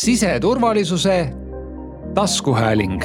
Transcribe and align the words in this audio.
siseturvalisuse 0.00 1.28
taskuhääling 2.14 3.00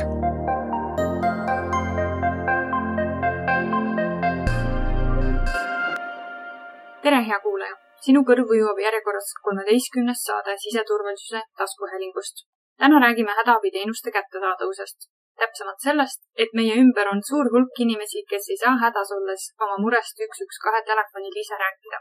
tere, 7.04 7.20
hea 7.28 7.40
kuulaja! 7.44 7.76
sinu 8.06 8.22
kõrvu 8.30 8.56
jõuab 8.60 8.80
järjekorras 8.80 9.34
kolmeteistkümnes 9.48 10.24
saade 10.30 10.56
siseturvalisuse 10.64 11.42
taskuhäälingust. 11.64 12.48
täna 12.80 13.04
räägime 13.06 13.36
hädaabiteenuste 13.42 14.12
kättesaadavusest. 14.12 15.12
täpsemalt 15.44 15.84
sellest, 15.84 16.24
et 16.38 16.56
meie 16.60 16.80
ümber 16.84 17.12
on 17.12 17.20
suur 17.32 17.52
hulk 17.52 17.84
inimesi, 17.86 18.24
kes 18.32 18.50
ei 18.50 18.58
saa 18.64 18.76
hädas 18.86 19.12
olles 19.18 19.52
oma 19.60 19.78
murest 19.84 20.24
üks, 20.28 20.40
üks, 20.46 20.64
kahe 20.64 20.82
telefonil 20.88 21.36
ise 21.44 21.60
rääkida. 21.66 22.00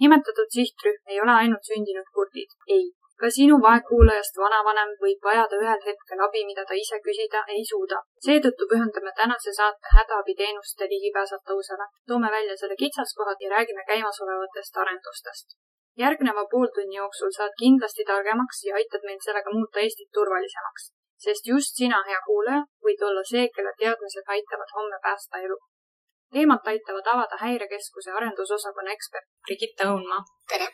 nimetatud 0.00 0.48
sihtrühm 0.56 0.98
ei 1.06 1.20
ole 1.20 1.32
ainult 1.42 1.64
sündinud 1.72 2.08
kurdid. 2.14 2.50
ei, 2.78 2.86
ka 3.20 3.28
sinu 3.36 3.56
vaegkuulajast 3.64 4.38
vanavanem 4.42 4.92
võib 5.02 5.26
vajada 5.28 5.58
ühel 5.62 5.80
hetkel 5.86 6.20
abi, 6.26 6.40
mida 6.50 6.62
ta 6.68 6.76
ise 6.82 6.98
küsida 7.06 7.42
ei 7.54 7.64
suuda. 7.70 7.98
seetõttu 8.26 8.68
pühendame 8.70 9.12
tänase 9.18 9.52
saate 9.58 9.92
hädaabiteenuste 9.96 10.88
ligipääsetavusele. 10.92 11.86
toome 12.08 12.30
välja 12.36 12.56
selle 12.56 12.76
kitsaskohad 12.82 13.44
ja 13.44 13.50
räägime 13.56 13.84
käimasolevatest 13.90 14.76
arendustest. 14.82 15.46
järgneva 16.02 16.44
pooltunni 16.52 16.96
jooksul 16.96 17.32
saad 17.38 17.54
kindlasti 17.62 18.04
targemaks 18.12 18.64
ja 18.68 18.74
aitad 18.80 19.02
meil 19.08 19.20
sellega 19.26 19.50
muuta 19.56 19.80
Eestit 19.84 20.10
turvalisemaks. 20.18 20.82
sest 21.24 21.46
just 21.52 21.72
sina, 21.80 21.98
hea 22.10 22.20
kuulaja, 22.28 22.62
võid 22.84 23.00
olla 23.08 23.22
see, 23.32 23.48
kelle 23.54 23.72
teadmised 23.82 24.26
aitavad 24.36 24.70
homme 24.76 24.98
päästa 25.06 25.44
elu. 25.46 25.56
teemat 26.34 26.66
aitavad 26.72 27.06
avada 27.14 27.36
Häirekeskuse 27.44 28.10
arendusosakonna 28.18 28.90
ekspert 28.96 29.26
Brigitte 29.46 29.84
Õunmaa. 29.90 30.22
tere! 30.52 30.68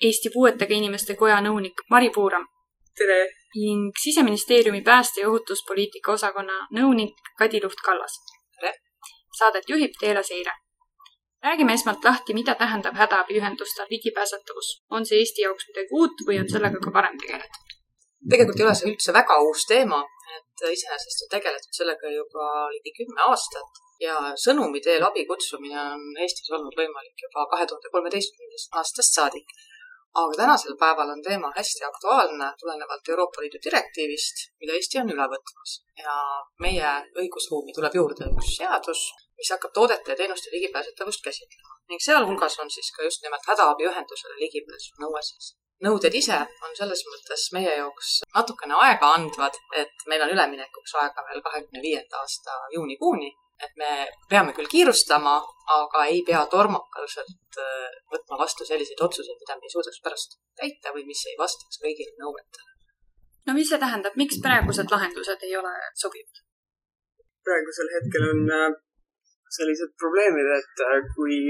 Eesti 0.00 0.30
Puuetega 0.30 0.74
Inimeste 0.74 1.14
Koja 1.18 1.40
nõunik 1.42 1.80
Mari 1.90 2.10
Puuram. 2.14 2.44
tere! 2.98 3.30
ning 3.54 3.96
Siseministeeriumi 4.02 4.80
pääste- 4.80 5.20
ja 5.20 5.28
ohutuspoliitika 5.28 6.12
osakonna 6.12 6.68
nõunik 6.78 7.14
Kadi 7.38 7.60
Luht-Kallas. 7.64 8.14
tere! 8.60 8.72
Saadet 9.38 9.64
juhib 9.68 9.90
Teela 10.00 10.22
Seire. 10.22 10.52
räägime 11.42 11.72
esmalt 11.72 12.04
lahti, 12.04 12.34
mida 12.34 12.54
tähendab 12.54 12.94
hädaabiühenduste 12.94 13.86
ligipääsetavus. 13.90 14.68
on 14.90 15.06
see 15.06 15.18
Eesti 15.18 15.42
jaoks 15.42 15.64
midagi 15.68 15.88
uut 15.90 16.16
või 16.28 16.38
on 16.40 16.48
sellega 16.48 16.78
ka 16.84 16.92
varem 16.92 17.18
tegeletud? 17.18 17.64
tegelikult 18.30 18.60
ei 18.60 18.66
ole 18.66 18.74
see 18.74 18.90
üldse 18.92 19.12
väga 19.12 19.34
uus 19.48 19.66
teema, 19.66 20.00
et 20.36 20.56
iseenesest 20.76 21.22
on 21.24 21.28
tegeletud 21.36 21.72
sellega 21.80 22.06
juba 22.20 22.44
ligi 22.74 22.92
kümme 22.98 23.20
aastat 23.30 23.70
ja 24.00 24.14
sõnumi 24.44 24.80
teel 24.80 25.02
abi 25.02 25.26
kutsumine 25.26 25.80
on 25.94 26.02
Eestis 26.22 26.50
olnud 26.50 26.74
võimalik 26.80 27.26
juba 27.26 27.46
kahe 27.50 27.66
tuhande 27.66 27.88
kolmeteistkümnendast 27.94 28.78
aastast 28.80 29.20
saadik 29.20 29.48
aga 30.14 30.36
tänasel 30.36 30.76
päeval 30.80 31.10
on 31.10 31.22
teema 31.22 31.52
hästi 31.56 31.84
aktuaalne 31.84 32.52
tulenevalt 32.60 33.08
Euroopa 33.08 33.42
Liidu 33.42 33.58
direktiivist, 33.64 34.36
mida 34.60 34.72
Eesti 34.72 35.00
on 35.02 35.12
üle 35.14 35.26
võtmas. 35.34 35.78
Ja 36.02 36.16
meie 36.64 36.90
õigusruumi 37.22 37.74
tuleb 37.76 37.94
juurde 38.00 38.30
üks 38.32 38.56
seadus, 38.56 39.04
mis 39.38 39.52
hakkab 39.54 39.72
toodete 39.74 40.12
ja 40.12 40.16
teenuste 40.16 40.52
ligipääsetavust 40.52 41.24
käsitlema. 41.24 41.78
Ning 41.88 42.02
sealhulgas 42.04 42.58
on 42.62 42.70
siis 42.70 42.90
ka 42.96 43.06
just 43.06 43.22
nimelt 43.22 43.48
hädaabiühendusele 43.52 44.36
ligipääsu 44.44 45.00
nõue 45.04 45.22
siis. 45.30 45.56
nõuded 45.86 46.14
ise 46.18 46.36
on 46.66 46.72
selles 46.74 47.04
mõttes 47.06 47.42
meie 47.54 47.74
jaoks 47.76 48.08
natukene 48.34 48.74
aegaandvad, 48.86 49.60
et 49.82 50.06
meil 50.10 50.24
on 50.24 50.32
üleminekuks 50.34 50.94
aega 51.02 51.22
veel 51.28 51.42
kahekümne 51.42 51.82
viienda 51.84 52.18
aasta 52.18 52.56
juunikuuni 52.74 53.30
et 53.64 53.78
me 53.80 53.90
peame 54.30 54.54
küll 54.56 54.70
kiirustama, 54.70 55.36
aga 55.74 56.04
ei 56.12 56.20
pea 56.26 56.40
tormakalselt 56.50 57.60
äh, 57.62 57.86
võtma 58.12 58.38
vastu 58.42 58.66
selliseid 58.66 59.00
otsuseid, 59.06 59.38
mida 59.42 59.56
me 59.58 59.66
ei 59.66 59.72
suudaks 59.74 60.02
pärast 60.04 60.36
täita 60.58 60.94
või 60.94 61.06
mis 61.08 61.24
ei 61.30 61.38
vastaks 61.40 61.80
kõigile 61.82 62.14
nõuetele. 62.22 62.68
no 63.48 63.56
mis 63.56 63.70
see 63.72 63.80
tähendab, 63.82 64.18
miks 64.20 64.38
praegused 64.44 64.92
lahendused 64.94 65.48
ei 65.48 65.56
ole 65.58 65.72
sobivad? 66.02 66.44
praegusel 67.48 67.90
hetkel 67.96 68.28
on 68.28 68.44
äh, 68.58 68.68
sellised 69.58 69.96
probleemid, 69.98 70.52
et 70.60 70.84
äh, 70.86 71.02
kui 71.16 71.40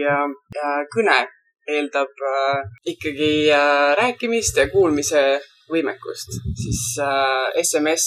kõne 0.95 1.19
eeldab 1.69 2.21
ikkagi 2.89 3.51
rääkimist 3.99 4.57
ja 4.57 4.71
kuulmise 4.73 5.21
võimekust, 5.69 6.39
siis 6.57 6.81
SMS 7.61 8.07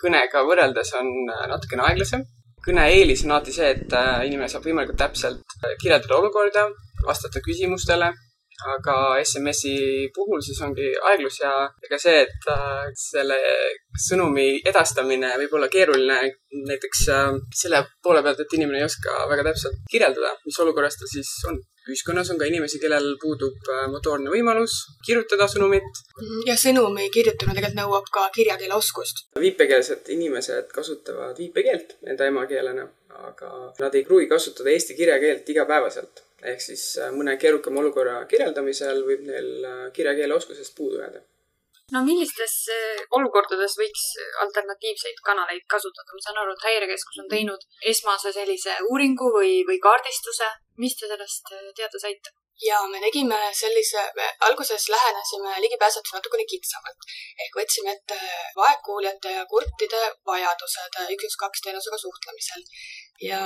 kõnega 0.00 0.40
võrreldes 0.48 0.94
on 0.96 1.10
natukene 1.28 1.84
aeglasem 1.84 2.24
kõne 2.64 2.86
eelis 2.92 3.24
on 3.24 3.34
alati 3.34 3.54
see, 3.54 3.74
et 3.74 3.92
äh, 3.96 4.24
inimene 4.28 4.48
saab 4.50 4.66
võimalikult 4.68 4.98
täpselt 5.00 5.58
äh, 5.62 5.76
kirjeldada 5.82 6.18
olukorda, 6.18 6.66
vastata 7.06 7.42
küsimustele, 7.44 8.10
aga 8.74 8.94
SMS-i 9.22 10.08
puhul 10.14 10.42
siis 10.42 10.58
ongi 10.66 10.88
aeglus 11.10 11.38
ja 11.40 11.52
ega 11.86 12.00
see, 12.02 12.24
et 12.26 12.50
äh, 12.52 12.88
selle 12.98 13.38
sõnumi 14.08 14.48
edastamine 14.66 15.30
võib 15.44 15.58
olla 15.58 15.70
keeruline 15.72 16.18
näiteks 16.68 17.06
selle 17.62 17.84
poole 18.02 18.22
pealt, 18.26 18.42
et 18.42 18.58
inimene 18.58 18.82
ei 18.82 18.88
oska 18.88 19.24
väga 19.30 19.50
täpselt 19.50 19.82
kirjeldada, 19.90 20.34
mis 20.46 20.58
olukorras 20.64 20.98
ta 20.98 21.10
siis 21.10 21.30
on 21.50 21.60
ühiskonnas 21.88 22.30
on 22.32 22.38
ka 22.40 22.48
inimesi, 22.48 22.80
kellel 22.82 23.14
puudub 23.22 23.70
äh, 23.72 23.86
motoorne 23.92 24.32
võimalus 24.32 24.76
kirjutada 25.06 25.48
sõnumit. 25.50 26.02
ja 26.46 26.56
sõnumi 26.60 27.08
kirjutamine 27.14 27.56
tegelikult 27.58 27.80
nõuab 27.80 28.12
ka 28.12 28.28
kirjakeele 28.36 28.76
oskust. 28.76 29.24
viipekeelsed 29.40 30.12
inimesed 30.16 30.70
kasutavad 30.74 31.38
viipekeelt 31.38 31.96
enda 32.06 32.28
emakeelena, 32.32 32.88
aga 33.30 33.52
nad 33.80 33.94
ei 33.94 34.04
pruugi 34.04 34.28
kasutada 34.28 34.70
eesti 34.74 34.98
kirjakeelt 35.00 35.48
igapäevaselt. 35.54 36.24
ehk 36.42 36.60
siis 36.62 36.84
äh, 37.02 37.10
mõne 37.14 37.36
keerukama 37.36 37.80
olukorra 37.80 38.20
kirjeldamisel 38.30 39.02
võib 39.08 39.26
neil 39.26 39.50
äh, 39.64 39.82
kirjakeele 39.92 40.34
oskusest 40.34 40.76
puudu 40.76 41.02
jääda 41.02 41.24
no 41.94 42.02
millistes 42.06 42.56
olukordades 43.18 43.76
võiks 43.80 44.08
alternatiivseid 44.44 45.22
kanaleid 45.28 45.64
kasutada? 45.74 46.14
ma 46.14 46.24
saan 46.24 46.42
aru, 46.42 46.56
et 46.56 46.66
Häirekeskus 46.68 47.22
on 47.22 47.30
teinud 47.30 47.64
esmase 47.92 48.32
sellise 48.34 48.76
uuringu 48.90 49.30
või, 49.36 49.62
või 49.68 49.80
kaardistuse. 49.82 50.50
mis 50.78 50.94
te 50.98 51.08
sellest 51.10 51.54
äh, 51.54 51.70
teada 51.76 52.02
saite? 52.02 52.34
ja 52.66 52.78
me 52.90 53.00
tegime 53.00 53.38
sellise, 53.54 54.02
me 54.16 54.26
alguses 54.48 54.88
lähenesime 54.90 55.60
ligipääsetuse 55.62 56.16
natukene 56.16 56.46
kitsamalt 56.52 57.06
ehk 57.44 57.58
võtsime 57.60 57.92
ette 57.94 58.18
vaegkuuljate 58.56 59.34
ja 59.36 59.44
kurtide 59.52 60.00
vajadused 60.26 60.98
üks, 61.14 61.28
üks, 61.28 61.36
kaks 61.44 61.62
teenusega 61.66 61.98
suhtlemisel. 62.02 62.64
ja, 63.22 63.42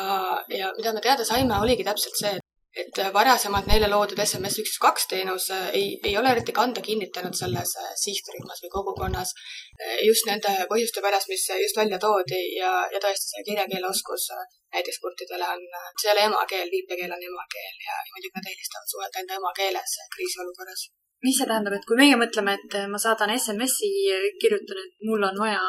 ja 0.49 0.73
mida 0.79 0.95
me 0.97 1.05
teada 1.05 1.29
saime, 1.29 1.61
oligi 1.61 1.85
täpselt 1.85 2.17
see, 2.23 2.39
et 2.81 2.93
et 2.93 3.13
varasemalt 3.15 3.69
neile 3.69 3.89
loodud 3.91 4.21
SMS 4.25 4.59
üks, 4.63 4.79
kaks 4.83 5.07
teenus 5.11 5.49
äh, 5.55 5.69
ei, 5.79 5.89
ei 6.09 6.15
ole 6.21 6.33
eriti 6.35 6.55
kanda 6.57 6.81
kinnitanud 6.85 7.37
selles 7.37 7.75
äh, 7.81 7.93
sihtrühmas 8.01 8.63
või 8.65 8.73
kogukonnas. 8.73 9.35
Äh, 9.81 10.01
just 10.07 10.29
nende 10.29 10.53
põhjuste 10.71 11.05
pärast, 11.05 11.31
mis 11.33 11.45
just 11.65 11.79
välja 11.79 12.01
toodi 12.03 12.41
ja, 12.57 12.73
ja 12.93 13.03
tõesti 13.03 13.33
see 13.33 13.47
kirjakeele 13.51 13.89
oskus 13.89 14.29
näiteks 14.73 15.03
kurtidele 15.05 15.45
on, 15.55 15.65
see 16.01 16.09
ei 16.09 16.15
ole 16.15 16.27
emakeel, 16.31 16.73
viipekeel 16.73 17.13
on 17.13 17.29
emakeel 17.29 17.75
ja, 17.87 17.97
ja 18.01 18.15
muidugi 18.17 18.39
nad 18.39 18.51
eelistavad 18.53 18.93
suhelda 18.95 19.21
enda 19.21 19.41
emakeeles 19.41 19.97
kriisiolukorras. 20.17 20.87
Mis 21.23 21.37
see 21.39 21.47
tähendab, 21.47 21.77
et 21.77 21.85
kui 21.87 21.99
meie 22.01 22.17
mõtleme, 22.19 22.57
et 22.57 22.73
ma 22.91 22.99
saadan 22.99 23.31
SMS-i, 23.37 23.91
kirjutan, 24.43 24.81
et 24.81 25.05
mul 25.07 25.23
on 25.23 25.37
vaja 25.39 25.61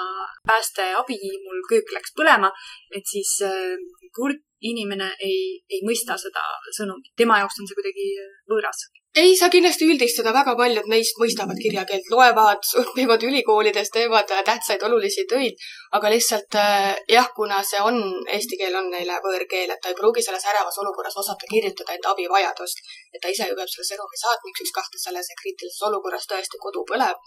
päästeabi, 0.49 1.19
mul 1.43 1.59
köök 1.69 1.93
läks 1.93 2.15
põlema, 2.17 2.49
et 2.95 3.05
siis 3.05 3.35
kurt 4.15 4.41
inimene 4.69 5.11
ei, 5.19 5.39
ei 5.69 5.79
mõista 5.85 6.17
seda 6.19 6.43
sõnumit, 6.75 7.11
tema 7.19 7.39
jaoks 7.41 7.59
on 7.59 7.69
see 7.69 7.77
kuidagi 7.79 8.05
võõras. 8.49 8.83
ei 9.23 9.35
saa 9.37 9.51
kindlasti 9.53 9.85
üldistada, 9.85 10.31
väga 10.33 10.55
paljud 10.57 10.87
neist 10.89 11.19
mõistavad 11.21 11.59
kirjakeelt, 11.61 12.07
loevad, 12.13 12.63
õpivad 12.81 13.25
ülikoolides, 13.27 13.91
teevad 13.93 14.31
tähtsaid 14.47 14.83
olulisi 14.87 15.25
töid, 15.29 15.59
aga 15.97 16.11
lihtsalt 16.13 16.57
äh, 16.57 16.91
jah, 17.15 17.29
kuna 17.35 17.59
see 17.67 17.81
on, 17.89 17.99
eesti 18.37 18.57
keel 18.61 18.77
on 18.79 18.89
neile 18.93 19.19
võõrkeel, 19.25 19.73
et 19.75 19.83
ta 19.83 19.91
ei 19.91 19.99
pruugi 19.99 20.23
selles 20.25 20.47
ärevas 20.53 20.79
olukorras 20.81 21.19
osata 21.23 21.49
kirjutada 21.51 21.97
enda 21.97 22.13
abivajadust. 22.15 22.81
et 23.13 23.21
ta 23.21 23.29
ise 23.35 23.49
ju 23.49 23.59
peab 23.59 23.69
selle 23.69 23.89
sõnumi 23.91 24.23
saatma, 24.23 24.53
üks, 24.53 24.65
üks, 24.65 24.77
kahte 24.79 25.03
selles 25.05 25.29
kriitilises 25.43 25.85
olukorras 25.89 26.25
tõesti 26.31 26.61
kodu 26.65 26.87
põleb 26.89 27.19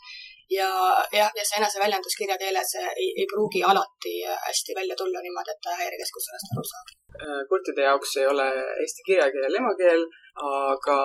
ja 0.50 0.68
jah, 1.12 1.30
ja 1.38 1.44
see 1.44 1.58
eneseväljendus 1.60 2.18
kirjakeeles 2.18 2.74
ei, 2.82 3.08
ei 3.20 3.26
pruugi 3.32 3.62
alati 3.62 4.14
hästi 4.46 4.78
välja 4.78 4.96
tulla 4.98 5.22
niimoodi, 5.22 5.54
et 5.54 5.70
häirekeskus 5.80 6.28
sellest 6.30 6.54
aru 6.54 6.66
saab. 6.70 6.94
Äh, 7.16 7.42
kurtide 7.48 7.84
jaoks 7.86 8.16
ei 8.20 8.26
ole 8.28 8.46
eesti 8.82 9.04
kirjakeel 9.06 9.54
emakeel, 9.60 10.02
aga 10.46 10.96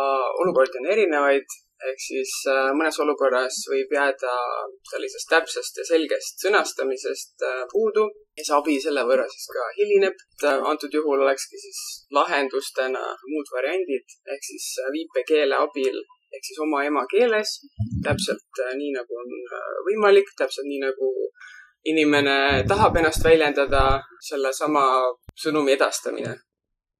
olukordi 0.43 0.81
on 0.81 0.87
erinevaid, 0.93 1.53
ehk 1.89 2.01
siis 2.03 2.33
äh, 2.51 2.71
mõnes 2.75 2.97
olukorras 3.03 3.59
võib 3.71 3.93
jääda 3.95 4.33
sellisest 4.91 5.29
täpsest 5.31 5.79
ja 5.79 5.85
selgest 5.87 6.43
sõnastamisest 6.43 7.45
äh, 7.47 7.61
puudu. 7.71 8.09
Ja 8.35 8.47
see 8.47 8.57
abi 8.57 8.75
selle 8.83 9.05
võrra 9.07 9.27
siis 9.31 9.47
ka 9.55 9.69
hilineb. 9.77 10.19
antud 10.71 10.99
juhul 10.99 11.23
olekski 11.23 11.59
siis 11.63 11.79
lahendustena 12.17 13.03
muud 13.31 13.53
variandid. 13.55 14.17
Ehk 14.35 14.49
siis 14.51 14.67
viipekeele 14.97 15.63
abil 15.63 16.03
ehk 16.31 16.47
siis 16.47 16.59
oma 16.63 16.83
emakeeles, 16.87 17.57
täpselt 18.03 18.61
nii, 18.79 18.91
nagu 18.95 19.17
on 19.19 19.33
võimalik, 19.87 20.31
täpselt 20.39 20.67
nii, 20.67 20.79
nagu 20.83 21.09
inimene 21.89 22.63
tahab 22.69 22.97
ennast 22.99 23.23
väljendada, 23.25 23.83
sellesama 24.21 24.85
sõnumi 25.43 25.75
edastamine. 25.77 26.37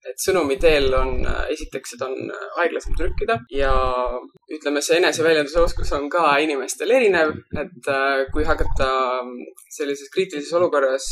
et 0.02 0.18
sõnumi 0.18 0.56
teel 0.58 0.88
on, 0.98 1.20
esiteks 1.54 1.92
seda 1.94 2.08
on 2.08 2.32
aeglasem 2.64 2.96
trükkida 2.98 3.36
ja 3.54 3.74
ütleme, 4.50 4.82
see 4.82 4.98
eneseväljenduse 4.98 5.62
oskus 5.62 5.92
on 5.94 6.08
ka 6.10 6.40
inimestel 6.42 6.90
erinev, 6.90 7.36
et 7.64 7.92
kui 8.34 8.48
hakata 8.48 8.90
sellises 9.78 10.10
kriitilises 10.10 10.58
olukorras 10.58 11.12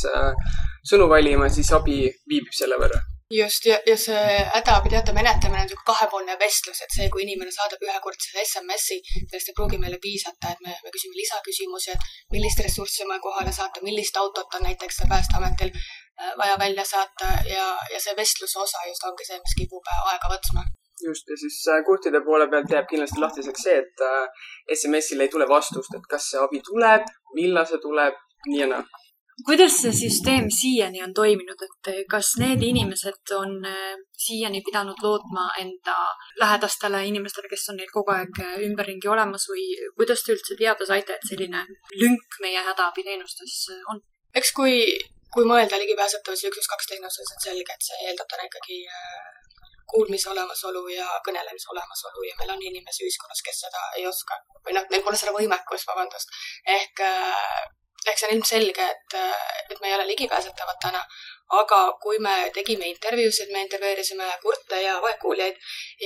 sõnu 0.90 1.06
valima, 1.06 1.46
siis 1.48 1.70
abi 1.78 2.02
viibib 2.26 2.50
selle 2.50 2.82
võrra 2.82 2.98
just, 3.30 3.66
ja, 3.66 3.78
ja 3.86 3.96
see 3.96 4.38
hädaabiteate 4.54 5.12
menetlemine 5.14 5.62
on 5.62 5.68
niisugune 5.68 5.88
kahepoolne 5.90 6.36
vestlus, 6.40 6.80
et 6.84 6.94
see, 6.96 7.06
kui 7.14 7.22
inimene 7.24 7.52
saadab 7.54 7.84
ühekordse 7.86 8.42
SMS-i, 8.42 8.98
sellest 9.20 9.52
ei 9.52 9.56
pruugi 9.58 9.78
meile 9.82 10.00
piisata, 10.02 10.52
et 10.54 10.64
me, 10.66 10.74
me 10.84 10.92
küsime 10.96 11.18
lisaküsimusi, 11.18 11.94
et 11.94 12.34
millist 12.34 12.62
ressurssi 12.66 13.04
on 13.04 13.12
vaja 13.12 13.24
kohale 13.26 13.54
saata, 13.54 13.84
millist 13.86 14.18
autot 14.22 14.58
on 14.58 14.66
näiteks 14.66 15.02
Päästeametil 15.10 15.70
äh, 15.70 16.32
vaja 16.42 16.58
välja 16.58 16.84
saata 16.84 17.30
ja, 17.48 17.66
ja 17.92 18.00
see 18.02 18.16
vestluse 18.18 18.58
osa 18.58 18.82
just 18.88 19.06
ongi 19.08 19.26
see, 19.26 19.38
mis 19.44 19.56
kipub 19.62 19.92
äh, 19.94 20.06
aega 20.12 20.32
võtma. 20.34 20.66
Just, 21.04 21.30
ja 21.30 21.38
siis 21.40 21.60
äh, 21.72 21.84
kurtide 21.86 22.20
poole 22.26 22.48
pealt 22.50 22.74
jääb 22.74 22.90
kindlasti 22.90 23.22
lahtiseks 23.22 23.68
see, 23.68 23.78
et 23.84 24.06
SMS-il 24.78 25.22
ei 25.22 25.32
tule 25.32 25.48
vastust, 25.48 25.94
et 25.96 26.10
kas 26.10 26.32
see 26.32 26.42
abi 26.42 26.62
tuleb, 26.66 27.06
millal 27.38 27.68
see 27.70 27.80
tuleb, 27.82 28.18
nii 28.50 28.64
ja 28.64 28.72
naa 28.74 28.84
kuidas 29.46 29.76
see 29.82 29.92
süsteem 29.96 30.48
siiani 30.54 31.02
on 31.04 31.12
toiminud, 31.14 31.62
et 31.66 31.90
kas 32.10 32.32
need 32.40 32.62
inimesed 32.66 33.32
on 33.36 33.56
äh, 33.68 33.94
siiani 34.24 34.62
pidanud 34.66 34.98
lootma 35.04 35.46
enda 35.62 35.96
lähedastele 36.40 37.04
inimestele, 37.10 37.50
kes 37.52 37.68
on 37.72 37.80
neil 37.80 37.92
kogu 37.92 38.14
aeg 38.14 38.42
äh, 38.44 38.58
ümberringi 38.66 39.10
olemas 39.12 39.46
või 39.52 39.66
kuidas 39.98 40.24
te 40.26 40.34
üldse 40.36 40.58
teada 40.58 40.88
saite, 40.88 41.16
et 41.16 41.30
selline 41.30 41.64
lünk 42.02 42.40
meie 42.44 42.64
hädaabiteenustes 42.70 43.56
on? 43.92 44.02
eks 44.36 44.52
kui, 44.54 44.74
kui 45.34 45.46
mõelda 45.48 45.78
ligipääsetavuse 45.82 46.50
üks, 46.50 46.62
üks, 46.62 46.70
kaks 46.70 46.90
teenuses, 46.92 47.34
on 47.34 47.44
selge, 47.46 47.74
et 47.74 47.86
see 47.86 48.06
eeldab 48.06 48.30
täna 48.30 48.46
ikkagi 48.46 48.84
kuulmise 49.90 50.30
olemasolu 50.30 50.84
ja 50.94 51.06
kõnelemise 51.26 51.70
olemasolu 51.72 52.22
ja 52.28 52.36
meil 52.38 52.54
on 52.54 52.62
inimesi 52.62 53.02
ühiskonnas, 53.06 53.42
kes 53.46 53.64
seda 53.64 53.82
ei 53.98 54.06
oska 54.06 54.38
või 54.66 54.76
noh, 54.76 54.86
neil 54.92 55.02
pole 55.06 55.18
seda 55.18 55.34
võimekust, 55.34 55.88
vabandust. 55.90 56.30
ehk 56.78 57.02
eks 58.06 58.20
see 58.20 58.28
on 58.28 58.34
ilmselge, 58.36 58.86
et, 58.94 59.18
et 59.70 59.80
me 59.80 59.90
ei 59.90 59.94
ole 59.94 60.06
ligipääsetavad 60.12 60.80
täna, 60.82 61.02
aga 61.60 61.80
kui 62.02 62.18
me 62.22 62.34
tegime 62.54 62.88
intervjuusid, 62.94 63.52
me 63.52 63.64
intervjueerisime 63.66 64.28
kurte 64.42 64.82
ja 64.82 64.98
vaegkuuljaid 65.02 65.56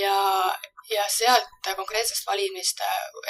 ja, 0.00 0.16
ja 0.90 1.08
sealt 1.08 1.72
konkreetsest 1.76 2.26
valimist 2.26 2.80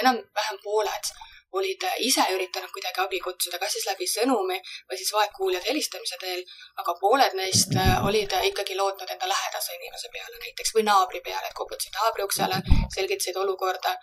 enam-vähem 0.03 0.61
pooled 0.63 1.15
olid 1.61 1.87
ise 2.07 2.27
üritanud 2.35 2.73
kuidagi 2.75 3.03
abi 3.05 3.21
kutsuda, 3.25 3.61
kas 3.63 3.77
siis 3.77 3.89
läbi 3.91 4.09
sõnumi 4.11 4.59
või 4.91 5.01
siis 5.01 5.13
vaegkuuljad 5.15 5.69
helistamise 5.69 6.19
teel, 6.21 6.45
aga 6.83 6.97
pooled 7.01 7.39
neist 7.39 7.75
olid 8.09 8.37
ikkagi 8.51 8.77
lootnud 8.79 9.11
enda 9.17 9.31
lähedase 9.31 9.79
inimese 9.79 10.13
peale 10.13 10.39
näiteks 10.45 10.75
või 10.77 10.87
naabri 10.91 11.23
peale, 11.25 11.49
et 11.49 11.59
koputasid 11.59 11.99
naabri 12.01 12.27
uksele, 12.29 12.63
selgitasid 12.95 13.43
olukorda 13.45 13.95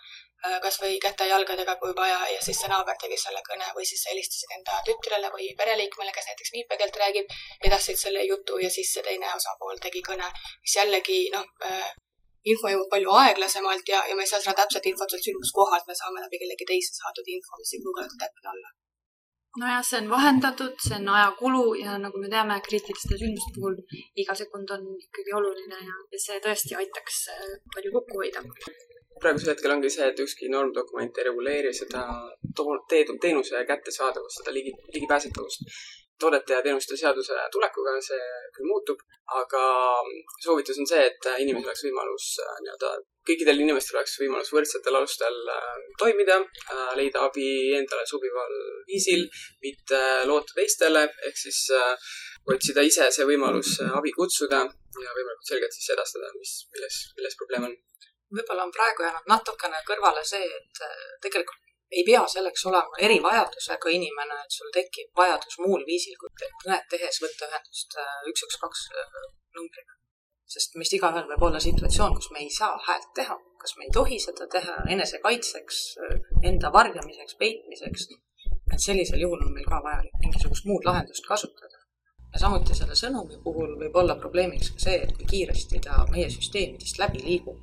Äh, 0.42 0.56
kas 0.58 0.80
või 0.82 0.96
käte-jalgadega, 0.98 1.76
kui 1.78 1.92
vaja, 1.94 2.18
ja 2.34 2.38
siis 2.42 2.58
see 2.58 2.70
naaber 2.70 2.96
tegi 2.98 3.14
selle 3.24 3.38
kõne 3.46 3.68
või 3.76 3.84
siis 3.86 4.00
helistasid 4.10 4.54
enda 4.56 4.80
tütrele 4.88 5.28
või 5.30 5.44
pereliikmele, 5.60 6.10
kes 6.16 6.26
näiteks 6.30 6.50
viipekeelt 6.56 6.98
räägib, 7.02 7.36
edastasid 7.68 8.00
selle 8.00 8.24
jutu 8.26 8.58
ja 8.58 8.70
siis 8.76 8.90
see 8.90 9.04
teine 9.06 9.30
osapool 9.36 9.78
tegi 9.84 10.02
kõne, 10.08 10.32
mis 10.64 10.74
jällegi 10.80 11.20
noh, 11.36 11.46
äh, 11.68 11.92
info 12.50 12.70
jõuab 12.72 12.90
palju 12.94 13.16
aeglasemalt 13.22 13.88
ja, 13.94 14.04
ja 14.08 14.14
me 14.18 14.26
ei 14.26 14.30
saa 14.30 14.40
seda 14.44 14.56
täpset 14.62 14.86
infot 14.90 15.10
sealt 15.10 15.26
sündmuskohalt, 15.26 15.88
me 15.88 15.98
saame 15.98 16.24
läbi 16.24 16.40
kellegi 16.42 16.68
teise 16.72 16.96
saadud 16.98 17.34
info, 17.36 17.58
mis 17.60 17.74
ei 17.74 17.82
pruugi 17.84 18.02
alati 18.02 18.22
täpne 18.24 18.54
olla 18.54 18.72
nojah, 19.60 19.82
see 19.84 19.98
on 20.00 20.08
vahendatud, 20.10 20.78
see 20.80 20.96
on 20.96 21.10
ajakulu 21.16 21.64
ja 21.80 21.98
nagu 22.00 22.20
me 22.22 22.30
teame, 22.34 22.56
kriitiliste 22.68 23.18
sündmuste 23.20 23.52
puhul 23.56 23.76
iga 24.24 24.36
sekund 24.42 24.70
on 24.76 24.86
ikkagi 25.06 25.36
oluline 25.40 25.82
ja, 25.88 25.98
ja 26.14 26.22
see 26.26 26.40
tõesti 26.46 26.78
aitaks 26.80 27.26
äh, 27.36 27.52
palju 27.74 27.92
kokku 27.98 28.22
hoida 28.22 28.46
praegusel 29.22 29.52
hetkel 29.52 29.74
ongi 29.74 29.90
see, 29.92 30.06
et 30.10 30.20
ükski 30.24 30.50
normdokument 30.50 31.18
ei 31.18 31.26
reguleeri 31.28 31.72
seda 31.76 32.02
teenuse 33.22 33.64
kättesaadavust, 33.68 34.40
seda 34.40 34.54
ligi, 34.56 34.72
ligipääsetavust. 34.94 35.68
Toodete 36.22 36.54
ja 36.56 36.62
teenuste 36.64 36.96
seaduse 36.98 37.36
tulekuga 37.52 37.94
see 38.04 38.20
küll 38.54 38.68
muutub, 38.70 39.00
aga 39.40 39.62
soovitus 40.44 40.78
on 40.82 40.88
see, 40.88 41.02
et 41.08 41.28
inimesel 41.44 41.70
oleks 41.70 41.84
võimalus 41.86 42.28
äh, 42.44 42.58
nii-öelda, 42.64 42.90
kõikidel 43.28 43.62
inimestel 43.64 43.98
oleks 43.98 44.18
võimalus 44.20 44.52
võrdsetel 44.54 44.98
alustel 44.98 45.38
äh, 45.54 45.70
toimida, 46.00 46.38
äh, 46.42 46.92
leida 46.98 47.24
abi 47.28 47.46
endale 47.78 48.06
sobival 48.08 48.54
viisil, 48.90 49.24
mitte 49.64 50.02
loota 50.30 50.58
teistele, 50.58 51.06
ehk 51.28 51.42
siis 51.44 51.64
otsida 52.52 52.84
ise 52.86 53.08
see 53.14 53.26
võimalus 53.28 53.76
abi 53.92 54.14
kutsuda 54.16 54.62
ja 54.62 55.16
võimalikult 55.18 55.48
selgelt 55.48 55.74
siis 55.74 55.92
edastada, 55.94 56.30
mis, 56.38 56.56
milles, 56.74 57.02
milles 57.18 57.38
probleem 57.40 57.68
on. 57.70 57.76
Võib-olla 58.32 58.64
on 58.64 58.72
praegu 58.72 59.04
jäänud 59.04 59.28
natukene 59.28 59.82
kõrvale 59.86 60.22
see, 60.24 60.46
et 60.48 60.80
tegelikult 61.24 61.71
ei 61.92 62.04
pea 62.08 62.22
selleks 62.34 62.66
olema 62.70 63.00
erivajadusega 63.06 63.94
inimene, 63.96 64.38
et 64.44 64.56
sul 64.56 64.70
tekib 64.74 65.10
vajadus 65.18 65.58
muul 65.64 65.84
viisil 65.88 66.16
kui 66.20 66.30
kõnet 66.64 66.86
tehes 66.92 67.20
võtta 67.24 67.48
ühendust 67.50 67.98
äh, 68.00 68.14
üks, 68.30 68.46
üks, 68.46 68.58
kaks 68.62 68.86
äh, 68.96 69.18
numbriga. 69.58 69.98
sest 70.52 70.74
meist 70.80 70.92
igaühel 70.96 71.28
võib 71.30 71.46
olla 71.48 71.60
situatsioon, 71.64 72.16
kus 72.16 72.30
me 72.32 72.42
ei 72.44 72.50
saa 72.52 72.74
häält 72.86 73.12
teha, 73.16 73.36
kas 73.62 73.76
me 73.78 73.86
ei 73.86 73.92
tohi 73.98 74.18
seda 74.20 74.48
teha 74.54 74.74
enesekaitseks, 74.94 75.78
enda 76.50 76.72
varjamiseks, 76.72 77.38
peitmiseks. 77.40 78.08
et 78.72 78.84
sellisel 78.84 79.24
juhul 79.24 79.46
on 79.46 79.54
meil 79.54 79.68
ka 79.68 79.80
vajalik 79.84 80.18
mingisugust 80.24 80.68
muud 80.68 80.84
lahendust 80.88 81.26
kasutada. 81.28 81.80
ja 82.32 82.40
samuti 82.44 82.76
selle 82.76 82.96
sõnumi 82.96 83.40
puhul 83.44 83.76
võib 83.80 83.96
olla 84.02 84.16
probleemiks 84.20 84.72
ka 84.76 84.86
see, 84.86 85.02
et 85.04 85.16
kui 85.16 85.28
kiiresti 85.34 85.80
ta 85.88 86.04
meie 86.12 86.28
süsteemidest 86.32 87.00
läbi 87.00 87.24
liigub 87.24 87.60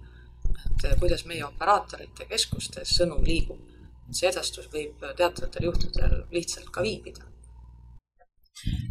et 0.84 1.00
kuidas 1.00 1.26
meie 1.28 1.44
operaatorite 1.46 2.28
keskustes 2.30 2.96
sõnum 3.00 3.24
liigub. 3.26 3.60
See 4.12 4.30
edastus 4.30 4.70
võib 4.74 5.02
teatavatel 5.18 5.68
juhtudel 5.70 6.16
lihtsalt 6.34 6.70
ka 6.74 6.84
viibida. 6.86 7.26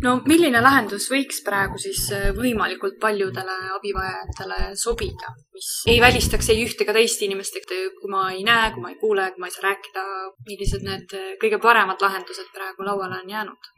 no 0.05 0.15
milline 0.31 0.63
lahendus 0.65 1.09
võiks 1.13 1.43
praegu 1.45 1.81
siis 1.83 2.05
eh, 2.17 2.31
võimalikult 2.37 2.97
paljudele 3.01 3.57
abivajajatele 3.77 4.61
sobida, 4.85 5.35
mis 5.55 5.73
ei 5.93 6.01
välistaks 6.01 6.49
ei 6.55 6.63
ühte 6.65 6.87
ega 6.87 6.97
teist 6.97 7.23
inimest, 7.27 7.61
et 7.61 7.75
kui 8.01 8.13
ma 8.15 8.31
ei 8.33 8.47
näe, 8.47 8.71
kui 8.75 8.85
ma 8.85 8.95
ei 8.95 9.01
kuule, 9.03 9.29
kui 9.35 9.45
ma 9.45 9.51
ei 9.51 9.57
saa 9.57 9.69
rääkida, 9.69 10.07
millised 10.49 10.89
need 10.89 11.19
eh, 11.19 11.35
kõige 11.43 11.61
paremad 11.63 12.01
lahendused 12.07 12.55
praegu 12.55 12.89
lauale 12.89 13.21
on 13.23 13.37
jäänud? 13.37 13.73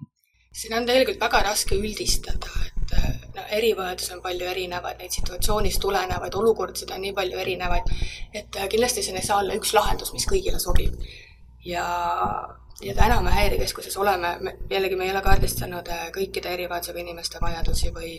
siin 0.53 0.75
on 0.75 0.87
tegelikult 0.87 1.21
väga 1.21 1.43
raske 1.47 1.77
üldistada, 1.79 2.51
et 2.67 2.95
no 3.37 3.45
erivajadusi 3.57 4.15
on 4.17 4.23
palju 4.25 4.47
erinevaid, 4.51 4.99
neid 4.99 5.15
situatsioonist 5.15 5.81
tulenevaid 5.83 6.37
olukordasid 6.43 6.91
on 6.95 7.05
nii 7.07 7.15
palju 7.17 7.43
erinevaid, 7.45 7.93
et 8.35 8.59
äh, 8.59 8.69
kindlasti 8.73 9.05
siin 9.07 9.21
ei 9.21 9.27
saa 9.27 9.41
olla 9.45 9.59
üks 9.59 9.75
lahendus, 9.77 10.13
mis 10.17 10.27
kõigile 10.31 10.59
sobib. 10.63 10.97
Ja, 11.65 11.85
ja 12.83 12.95
täna 12.95 13.21
me 13.21 13.31
Häirekeskuses 13.31 13.97
oleme, 13.97 14.57
jällegi 14.71 14.97
me 14.97 15.05
ei 15.05 15.11
ole 15.11 15.23
kaardistanud 15.23 15.89
äh, 15.89 16.09
kõikide 16.17 16.53
erivajadusega 16.57 17.05
inimeste 17.05 17.39
vajadusi 17.43 17.95
või 17.95 18.19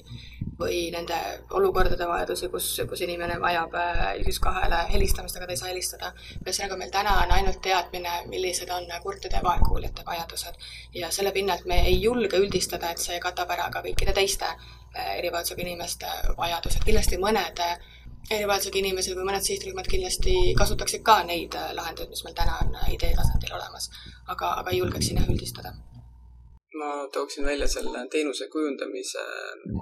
või 0.61 0.81
nende 0.93 1.17
olukordade 1.57 2.07
vajadusi, 2.07 2.49
kus, 2.53 2.67
kus 2.89 3.01
inimene 3.01 3.39
vajab 3.41 3.75
äh, 3.77 4.01
üks 4.21 4.39
kahele 4.43 4.83
helistamist, 4.91 5.37
aga 5.37 5.47
ta 5.49 5.55
ei 5.55 5.61
saa 5.61 5.71
helistada. 5.71 6.11
ühesõnaga, 6.43 6.77
meil 6.77 6.91
täna 6.93 7.15
on 7.23 7.33
ainult 7.37 7.61
teadmine, 7.65 8.17
millised 8.29 8.69
on 8.75 8.85
kurtide 9.03 9.39
ja 9.39 9.45
vaegkuuljate 9.45 10.05
vajadused 10.05 10.67
ja 10.93 11.09
selle 11.11 11.31
pinnalt 11.31 11.65
me 11.65 11.81
ei 11.87 11.97
julge 12.01 12.37
üldistada, 12.37 12.91
et 12.91 13.01
see 13.01 13.19
katab 13.19 13.49
ära 13.57 13.69
ka 13.73 13.81
kõikide 13.87 14.13
teiste 14.13 14.45
äh, 14.51 15.17
erivajadusega 15.17 15.65
inimeste 15.65 16.13
vajadused. 16.37 16.85
kindlasti 16.85 17.17
mõned 17.17 17.65
erivajadusega 18.31 18.81
inimesed 18.81 19.17
või 19.17 19.27
mõned 19.29 19.45
sihtrühmad 19.45 19.87
kindlasti 19.91 20.35
kasutaksid 20.57 21.03
ka 21.05 21.21
neid 21.27 21.55
lahendusi, 21.77 22.09
mis 22.13 22.25
meil 22.25 22.35
täna 22.37 22.57
on 22.63 22.75
idee 22.93 23.13
tasandil 23.17 23.55
olemas, 23.57 23.89
aga, 24.27 24.55
aga 24.61 24.73
ei 24.73 24.81
julgeks 24.81 25.09
siin 25.09 25.19
jah 25.21 25.31
üldistada. 25.31 25.73
Ma 26.79 27.07
tooksin 27.13 27.45
välja 27.45 27.67
selle 27.67 28.05
teenuse 28.11 28.47
kujundamise 28.47 29.23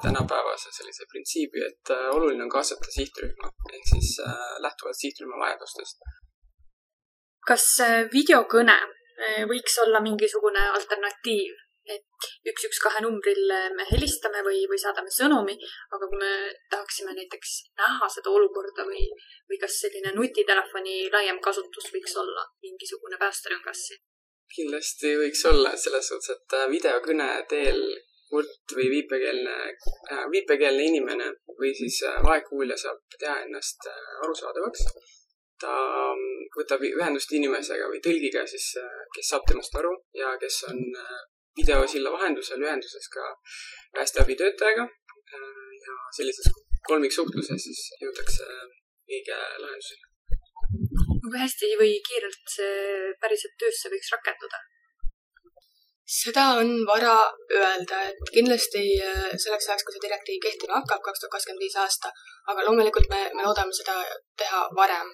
tänapäevase 0.03 0.69
sellise 0.71 1.05
printsiibi, 1.11 1.61
et 1.67 1.91
äh, 1.93 2.07
oluline 2.15 2.43
on 2.43 2.49
kaasata 2.49 2.91
sihtrühma 2.95 3.51
ehk 3.73 3.85
siis 3.91 4.15
äh, 4.25 4.39
lähtuvalt 4.65 4.97
sihtrühma 4.97 5.37
vajadustest. 5.43 6.01
kas 7.47 7.65
äh, 7.85 7.99
videokõne 8.13 8.77
võiks 9.51 9.73
olla 9.83 9.99
mingisugune 9.99 10.61
alternatiiv, 10.79 11.55
et 11.95 12.29
üks, 12.51 12.67
üks, 12.69 12.81
kahe 12.83 13.01
numbril 13.05 13.53
me 13.77 13.87
helistame 13.91 14.43
või, 14.45 14.65
või 14.71 14.79
saadame 14.81 15.13
sõnumi, 15.13 15.57
aga 15.95 16.11
kui 16.11 16.21
me 16.21 16.33
tahaksime 16.73 17.15
näiteks 17.17 17.55
näha 17.79 18.11
seda 18.17 18.33
olukorda 18.33 18.85
või, 18.89 19.07
või 19.49 19.61
kas 19.61 19.81
selline 19.85 20.13
nutitelefoni 20.15 21.09
laiem 21.13 21.41
kasutus 21.43 21.91
võiks 21.93 22.15
olla 22.21 22.45
mingisugune 22.65 23.19
päästerõngas 23.21 23.89
kindlasti 24.55 25.15
võiks 25.19 25.41
olla, 25.49 25.73
selles 25.77 26.09
suhtes, 26.11 26.35
et 26.35 26.57
äh, 26.57 26.67
videokõne 26.71 27.29
teel 27.49 27.81
kurt 28.29 28.75
või 28.77 28.89
viipekeelne, 28.93 29.55
äh, 30.13 30.25
viipekeelne 30.33 30.85
inimene 30.91 31.31
või 31.59 31.71
siis 31.77 32.01
äh, 32.07 32.19
vaegkuulja 32.25 32.77
saab 32.77 33.01
teha 33.17 33.39
ennast 33.45 33.89
arusaadavaks. 34.25 34.85
ta 35.59 35.71
mm, 36.15 36.45
võtab 36.55 36.85
ühendust 36.87 37.33
inimesega 37.35 37.89
või 37.91 37.99
tõlgiga 38.03 38.45
siis, 38.47 38.71
kes 39.15 39.33
saab 39.33 39.43
temast 39.47 39.73
aru 39.75 39.91
ja 40.15 40.37
kes 40.39 40.61
on 40.69 40.79
videosilla 41.57 42.11
vahendusel 42.11 42.61
ühenduses 42.65 43.09
ka 43.15 43.25
päästeabitöötajaga. 43.95 44.87
ja 45.85 45.93
sellises 46.17 46.47
kolmiksuhtluses 46.87 47.63
siis 47.65 47.81
jõutakse 48.01 48.45
õige 49.09 49.37
lahenduseni. 49.63 50.03
kui 51.23 51.39
hästi 51.43 51.69
või 51.81 51.93
kiirelt 52.07 52.53
see 52.55 53.13
päriselt 53.21 53.55
töösse 53.63 53.91
võiks 53.93 54.11
rakenduda? 54.15 54.61
seda 56.09 56.43
on 56.61 56.69
vara 56.89 57.15
öelda, 57.53 57.99
et 58.09 58.31
kindlasti 58.33 58.81
äh, 58.97 59.27
selleks 59.37 59.67
ajaks, 59.69 59.85
kui 59.85 59.93
see 59.93 60.05
direktiiv 60.07 60.39
kehtima 60.45 60.79
hakkab, 60.79 61.03
kaks 61.05 61.21
tuhat 61.21 61.35
kakskümmend 61.35 61.61
viis 61.65 61.77
aasta, 61.77 62.09
aga 62.49 62.65
loomulikult 62.65 63.11
me, 63.13 63.19
me 63.37 63.45
loodame 63.45 63.75
seda 63.77 63.99
teha 64.41 64.63
varem 64.79 65.11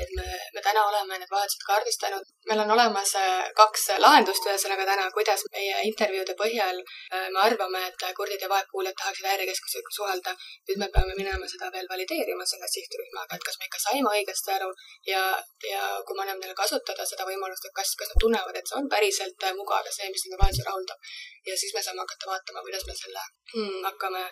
et 0.00 0.12
me, 0.16 0.24
me 0.54 0.60
täna 0.64 0.82
oleme 0.88 1.18
need 1.20 1.30
vajadused 1.30 1.64
kaardistanud. 1.66 2.28
meil 2.48 2.60
on 2.64 2.70
olemas 2.74 3.12
äh, 3.20 3.50
kaks 3.56 3.84
lahendust 4.04 4.46
ühesõnaga 4.48 4.86
täna, 4.88 5.08
kuidas 5.16 5.44
meie 5.52 5.82
intervjuude 5.88 6.34
põhjal 6.38 6.80
äh, 6.80 7.28
me 7.34 7.42
arvame, 7.44 7.82
et 7.90 8.04
kurdid 8.16 8.40
ja 8.44 8.48
vaegkuuljad 8.52 8.96
tahaksid 9.02 9.28
häirekeskusega 9.30 9.94
suhelda. 9.98 10.34
nüüd 10.70 10.80
me 10.82 10.88
peame 10.96 11.16
minema 11.18 11.50
seda 11.54 11.70
veel 11.76 11.90
valideerima 11.92 12.46
selle 12.52 12.70
sihtrühmaga, 12.76 13.36
et 13.36 13.46
kas 13.48 13.60
me 13.60 13.68
ikka 13.68 13.82
saime 13.84 14.16
õigesti 14.16 14.56
aru 14.56 14.72
ja, 15.12 15.22
ja 15.70 15.84
kui 16.06 16.16
me 16.16 16.24
anname 16.24 16.40
neile 16.40 16.56
kasutada 16.62 17.06
seda 17.12 17.28
võimalust, 17.28 17.68
et 17.68 17.76
kas, 17.76 17.94
kas 18.00 18.14
nad 18.14 18.24
tunnevad, 18.24 18.56
et 18.56 18.72
see 18.72 18.80
on 18.80 18.90
päriselt 18.96 19.48
äh, 19.48 19.56
mugav 19.60 19.84
ja 19.84 19.96
see, 19.98 20.10
mis 20.14 20.26
nende 20.26 20.40
vajadusi 20.40 20.68
rahuldab. 20.70 21.14
ja 21.46 21.56
siis 21.64 21.76
me 21.76 21.84
saame 21.84 22.04
hakata 22.06 22.32
vaatama, 22.32 22.64
kuidas 22.64 22.88
me 22.88 22.96
selle 23.04 23.28
hmm, 23.54 23.80
hakkame 23.90 24.24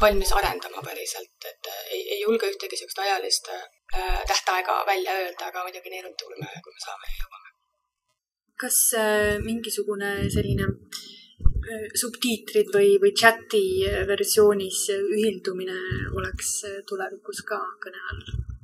valmis 0.00 0.32
arendama 0.32 0.82
päriselt, 0.84 1.50
et 1.50 1.74
ei, 1.90 2.02
ei 2.16 2.20
julge 2.20 2.48
ühtegi 2.52 2.76
niisugust 2.76 3.04
ajalist 3.04 3.48
tähtaega 3.92 4.84
välja 4.86 5.12
öelda, 5.20 5.46
aga 5.50 5.62
muidugi 5.66 5.92
nii 5.92 6.02
ruttu, 6.06 6.30
kui 6.30 6.40
me, 6.40 6.48
saame 6.84 7.10
ja 7.10 7.20
jõuame. 7.22 7.52
kas 8.62 8.78
äh, 8.98 9.36
mingisugune 9.44 10.10
selline 10.32 10.66
äh, 10.66 11.86
subtiitrid 12.02 12.72
või, 12.74 12.96
või 13.02 13.12
chati 13.12 13.64
versioonis 14.08 14.86
ühildumine 14.96 15.78
oleks 16.18 16.52
äh, 16.64 16.82
tulevikus 16.88 17.44
ka 17.48 17.60
kõne 17.84 18.02
all? 18.10 18.55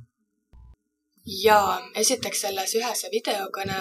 Jaa, 1.25 1.75
esiteks 1.95 2.41
selles 2.45 2.73
ühese 2.75 3.09
videokõne 3.11 3.77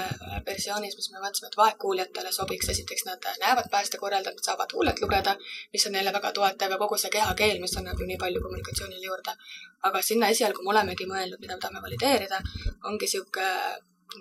versioonis, 0.47 0.95
mis 0.99 1.11
me 1.11 1.19
mõtlesime, 1.19 1.51
et 1.51 1.59
vaegkuuljatele 1.59 2.33
sobiks, 2.33 2.69
esiteks 2.75 3.07
nad 3.09 3.27
näevad 3.43 3.71
päästekorraldajat, 3.71 4.45
saavad 4.47 4.75
huulet 4.77 5.03
lugeda, 5.03 5.35
mis 5.73 5.87
on 5.87 5.97
neile 5.97 6.13
väga 6.15 6.33
toetav 6.39 6.75
ja 6.77 6.79
kogu 6.79 6.99
see 7.03 7.11
kehakeel, 7.11 7.59
mis 7.61 7.77
annab 7.81 7.99
ju 7.99 8.07
nii 8.07 8.19
palju 8.25 8.43
kommunikatsioonile 8.43 9.07
juurde. 9.07 9.37
aga 9.83 10.03
sinna 10.03 10.29
esialgu 10.31 10.63
me 10.63 10.71
olemegi 10.71 11.07
mõelnud, 11.11 11.41
mida 11.43 11.57
me 11.57 11.61
tahame 11.61 11.81
valideerida, 11.83 12.39
ongi 12.87 13.09
niisugune 13.09 13.49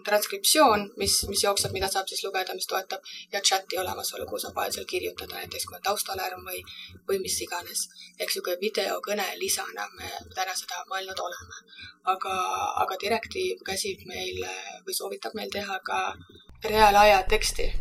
transkriptsioon, 0.05 0.86
mis, 0.98 1.17
mis 1.29 1.43
jookseb, 1.43 1.74
mida 1.75 1.89
saab 1.91 2.07
siis 2.10 2.24
lugeda, 2.25 2.55
mis 2.57 2.67
toetab 2.67 3.03
ja 3.33 3.41
chati 3.50 3.79
olemasolu, 3.81 4.25
kuhu 4.29 4.39
saab 4.43 4.55
vajadusel 4.55 4.88
kirjutada, 4.89 5.36
näiteks 5.36 5.67
kui 5.67 5.77
on 5.77 5.86
taustalärm 5.88 6.45
või, 6.48 6.63
või 7.10 7.19
mis 7.25 7.38
iganes. 7.45 7.88
ehk 8.19 8.29
niisugune 8.29 8.57
videokõne 8.62 9.27
lisana 9.41 9.88
me 9.98 10.12
täna 10.36 10.55
seda 10.55 10.83
mõelnud 10.91 11.19
oleme. 11.27 11.62
aga, 12.13 12.36
aga 12.83 12.98
direktiiv 13.03 13.63
käsib 13.65 14.05
meil 14.05 14.43
või 14.86 14.93
soovitab 14.93 15.33
meil 15.36 15.50
teha 15.50 15.79
ka 15.86 16.01
reaalaja 16.63 17.24
teksti 17.29 17.71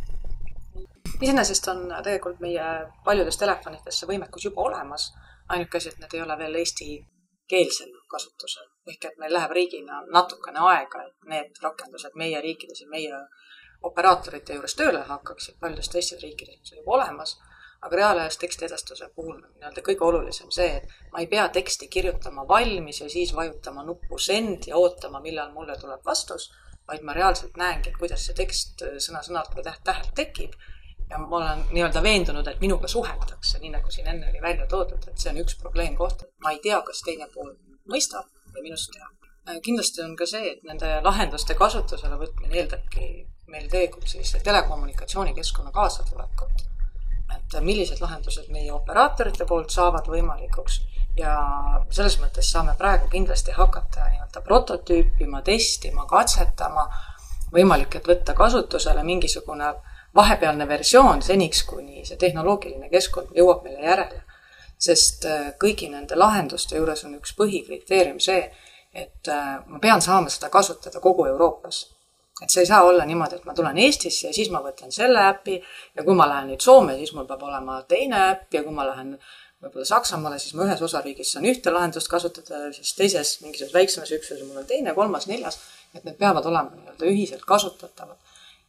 iseenesest 1.20 1.68
on 1.68 1.86
tegelikult 2.04 2.40
meie 2.40 2.66
paljudes 3.04 3.38
telefonides 3.40 4.00
see 4.00 4.08
võimekus 4.08 4.48
juba 4.48 4.66
olemas, 4.68 5.10
ainuke 5.48 5.78
asi, 5.78 5.92
et 5.92 6.02
need 6.02 6.16
ei 6.16 6.22
ole 6.24 6.36
veel 6.42 6.60
eestikeelsel 6.62 7.96
kasutusel 8.08 8.69
ehk 8.90 9.04
et 9.10 9.20
meil 9.22 9.32
läheb 9.36 9.54
riigina 9.56 10.02
natukene 10.14 10.62
aega, 10.72 11.04
et 11.06 11.30
need 11.34 11.62
rakendused 11.62 12.16
meie 12.18 12.40
riikides 12.44 12.82
ja 12.84 12.88
meie 12.90 13.22
operaatorite 13.86 14.56
juures 14.56 14.76
tööle 14.76 15.04
hakkaksid, 15.08 15.56
paljudes 15.60 15.88
teistes 15.92 16.22
riikides 16.22 16.58
on 16.58 16.70
see 16.70 16.80
juba 16.80 16.96
olemas, 16.98 17.36
aga 17.80 17.96
reaalajas 17.96 18.36
teksti 18.40 18.66
edastuse 18.66 19.08
puhul 19.16 19.38
nii-öelda 19.38 19.84
kõige 19.84 20.04
olulisem 20.04 20.50
see, 20.52 20.80
et 20.80 21.12
ma 21.12 21.22
ei 21.22 21.28
pea 21.30 21.46
teksti 21.54 21.88
kirjutama 21.88 22.44
valmis 22.48 23.00
ja 23.00 23.08
siis 23.12 23.32
vajutama 23.36 23.84
nuppu 23.86 24.18
send 24.18 24.68
ja 24.68 24.76
ootama, 24.76 25.22
millal 25.24 25.54
mulle 25.54 25.78
tuleb 25.80 26.04
vastus, 26.04 26.50
vaid 26.90 27.06
ma 27.06 27.14
reaalselt 27.16 27.56
näengi, 27.56 27.94
kuidas 27.96 28.26
see 28.26 28.36
tekst 28.36 28.84
sõna-sõnalt 29.06 29.56
või 29.56 29.64
täht-tähelt 29.68 30.12
tekib. 30.18 30.58
Ja 31.10 31.18
ma 31.18 31.40
olen 31.40 31.62
nii-öelda 31.72 32.02
veendunud, 32.02 32.46
et 32.46 32.60
minuga 32.62 32.86
suheldakse, 32.90 33.58
nii 33.58 33.72
nagu 33.72 33.90
siin 33.90 34.06
enne 34.12 34.28
oli 34.30 34.42
välja 34.42 34.66
toodud, 34.70 35.08
et 35.10 35.18
see 35.18 35.32
on 35.32 35.40
üks 35.42 35.56
probleemkoht, 35.58 36.22
et 36.22 36.44
ma 36.44 36.52
ei 36.54 36.60
tea, 36.62 36.78
kas 36.86 37.02
teine 37.06 37.26
pool 37.32 37.50
mõistab 37.90 38.28
või 38.60 38.68
minust 38.68 38.92
teha. 38.92 39.08
Äh, 39.48 39.60
kindlasti 39.64 40.02
on 40.04 40.16
ka 40.16 40.26
see, 40.28 40.52
et 40.52 40.64
nende 40.68 41.00
lahenduste 41.04 41.56
kasutusele 41.56 42.18
võtmine 42.20 42.60
eeldabki 42.60 43.06
meil 43.50 43.68
tegelikult 43.70 44.08
sellise 44.08 44.40
telekommunikatsioonikeskkonna 44.44 45.72
kaasatulekut. 45.72 46.66
et 47.30 47.60
millised 47.62 48.00
lahendused 48.02 48.48
meie 48.50 48.72
operaatorite 48.72 49.44
poolt 49.46 49.70
saavad 49.70 50.06
võimalikuks 50.06 50.80
ja 51.16 51.34
selles 51.90 52.16
mõttes 52.20 52.50
saame 52.50 52.74
praegu 52.78 53.08
kindlasti 53.10 53.54
hakata 53.54 54.08
nii-öelda 54.08 54.40
prototüüpima, 54.46 55.42
testima, 55.42 56.06
katsetama. 56.06 56.88
võimalik, 57.52 57.96
et 57.96 58.06
võtta 58.06 58.34
kasutusele 58.34 59.02
mingisugune 59.02 59.72
vahepealne 60.14 60.68
versioon 60.68 61.22
seniks, 61.22 61.62
kuni 61.62 62.04
see 62.04 62.16
tehnoloogiline 62.16 62.90
keskkond 62.90 63.34
jõuab 63.34 63.64
meile 63.64 63.86
järele 63.86 64.22
sest 64.80 65.26
äh, 65.28 65.52
kõigi 65.60 65.90
nende 65.92 66.18
lahenduste 66.18 66.78
juures 66.78 67.04
on 67.04 67.18
üks 67.18 67.34
põhikriteerium 67.38 68.20
see, 68.22 68.42
et 68.96 69.28
äh, 69.30 69.58
ma 69.66 69.80
pean 69.82 70.02
saama 70.02 70.32
seda 70.32 70.50
kasutada 70.52 71.00
kogu 71.00 71.26
Euroopas. 71.28 71.86
et 72.40 72.48
see 72.48 72.62
ei 72.62 72.66
saa 72.70 72.86
olla 72.88 73.04
niimoodi, 73.04 73.36
et 73.36 73.44
ma 73.44 73.52
tulen 73.54 73.76
Eestisse 73.78 74.30
ja 74.30 74.32
siis 74.32 74.48
ma 74.50 74.62
võtan 74.64 74.92
selle 74.92 75.20
äpi 75.28 75.58
ja 75.96 76.04
kui 76.04 76.14
ma 76.16 76.28
lähen 76.28 76.48
nüüd 76.48 76.64
Soome, 76.64 76.96
siis 76.96 77.12
mul 77.12 77.26
peab 77.28 77.42
olema 77.44 77.82
teine 77.88 78.22
äpp 78.30 78.56
ja 78.56 78.62
kui 78.64 78.72
ma 78.72 78.86
lähen 78.88 79.10
võib-olla 79.60 79.84
Saksamaale, 79.84 80.38
siis 80.40 80.54
ma 80.56 80.64
ühes 80.64 80.80
osariigis 80.80 81.34
saan 81.34 81.44
ühte 81.44 81.70
lahendust 81.74 82.08
kasutada, 82.08 82.70
siis 82.72 82.94
teises 82.96 83.34
mingisuguses 83.42 83.76
väiksemas 83.76 84.14
üksuses 84.16 84.48
mul 84.48 84.62
on 84.62 84.70
teine, 84.70 84.94
kolmas, 84.96 85.28
neljas, 85.28 85.60
et 85.92 86.06
need 86.08 86.16
peavad 86.16 86.48
olema 86.48 86.72
nii-öelda 86.72 87.12
ühiselt 87.12 87.44
kasutatavad 87.44 88.16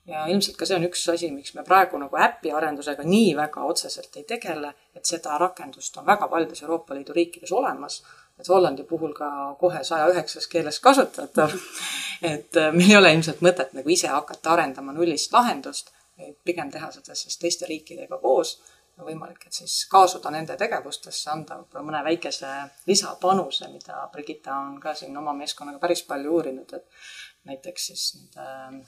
ja 0.05 0.25
ilmselt 0.25 0.57
ka 0.57 0.65
see 0.65 0.77
on 0.79 0.87
üks 0.87 1.03
asi, 1.13 1.29
miks 1.33 1.53
me 1.53 1.63
praegu 1.67 1.99
nagu 2.01 2.17
äpi 2.25 2.51
arendusega 2.57 3.05
nii 3.05 3.35
väga 3.37 3.63
otseselt 3.69 4.17
ei 4.17 4.25
tegele, 4.27 4.73
et 4.95 5.05
seda 5.05 5.37
rakendust 5.41 5.97
on 6.01 6.07
väga 6.07 6.27
paljudes 6.31 6.63
Euroopa 6.63 6.97
Liidu 6.97 7.13
riikides 7.13 7.53
olemas, 7.53 8.01
et 8.39 8.49
Hollandi 8.49 8.83
puhul 8.89 9.13
ka 9.13 9.29
kohe 9.59 9.83
saja 9.85 10.09
üheksas 10.09 10.47
keeles 10.49 10.79
kasutatav. 10.79 11.53
et 12.33 12.57
äh, 12.57 12.73
meil 12.73 12.89
ei 12.89 12.97
ole 12.97 13.13
ilmselt 13.13 13.41
mõtet 13.45 13.73
nagu 13.77 13.89
ise 13.89 14.09
hakata 14.09 14.55
arendama 14.55 14.93
nullist 14.97 15.33
lahendust, 15.33 15.93
et 16.17 16.37
pigem 16.45 16.71
teha 16.73 16.91
seda 16.91 17.15
siis 17.17 17.37
teiste 17.41 17.69
riikidega 17.69 18.17
koos 18.21 18.57
ja 18.97 19.05
võimalik, 19.05 19.45
et 19.45 19.53
siis 19.53 19.85
kaasuda 19.89 20.33
nende 20.33 20.57
tegevustesse, 20.57 21.29
anda 21.31 21.59
võib-olla 21.61 21.85
mõne 21.87 22.01
väikese 22.09 22.49
lisapanuse, 22.89 23.69
mida 23.73 24.01
Brigitta 24.13 24.57
on 24.57 24.75
ka 24.81 24.93
siin 24.97 25.17
oma 25.17 25.33
meeskonnaga 25.37 25.79
päris 25.81 26.03
palju 26.09 26.33
uurinud, 26.37 26.73
et 26.77 27.49
näiteks 27.49 27.87
siis 27.91 28.05
nende 28.19 28.83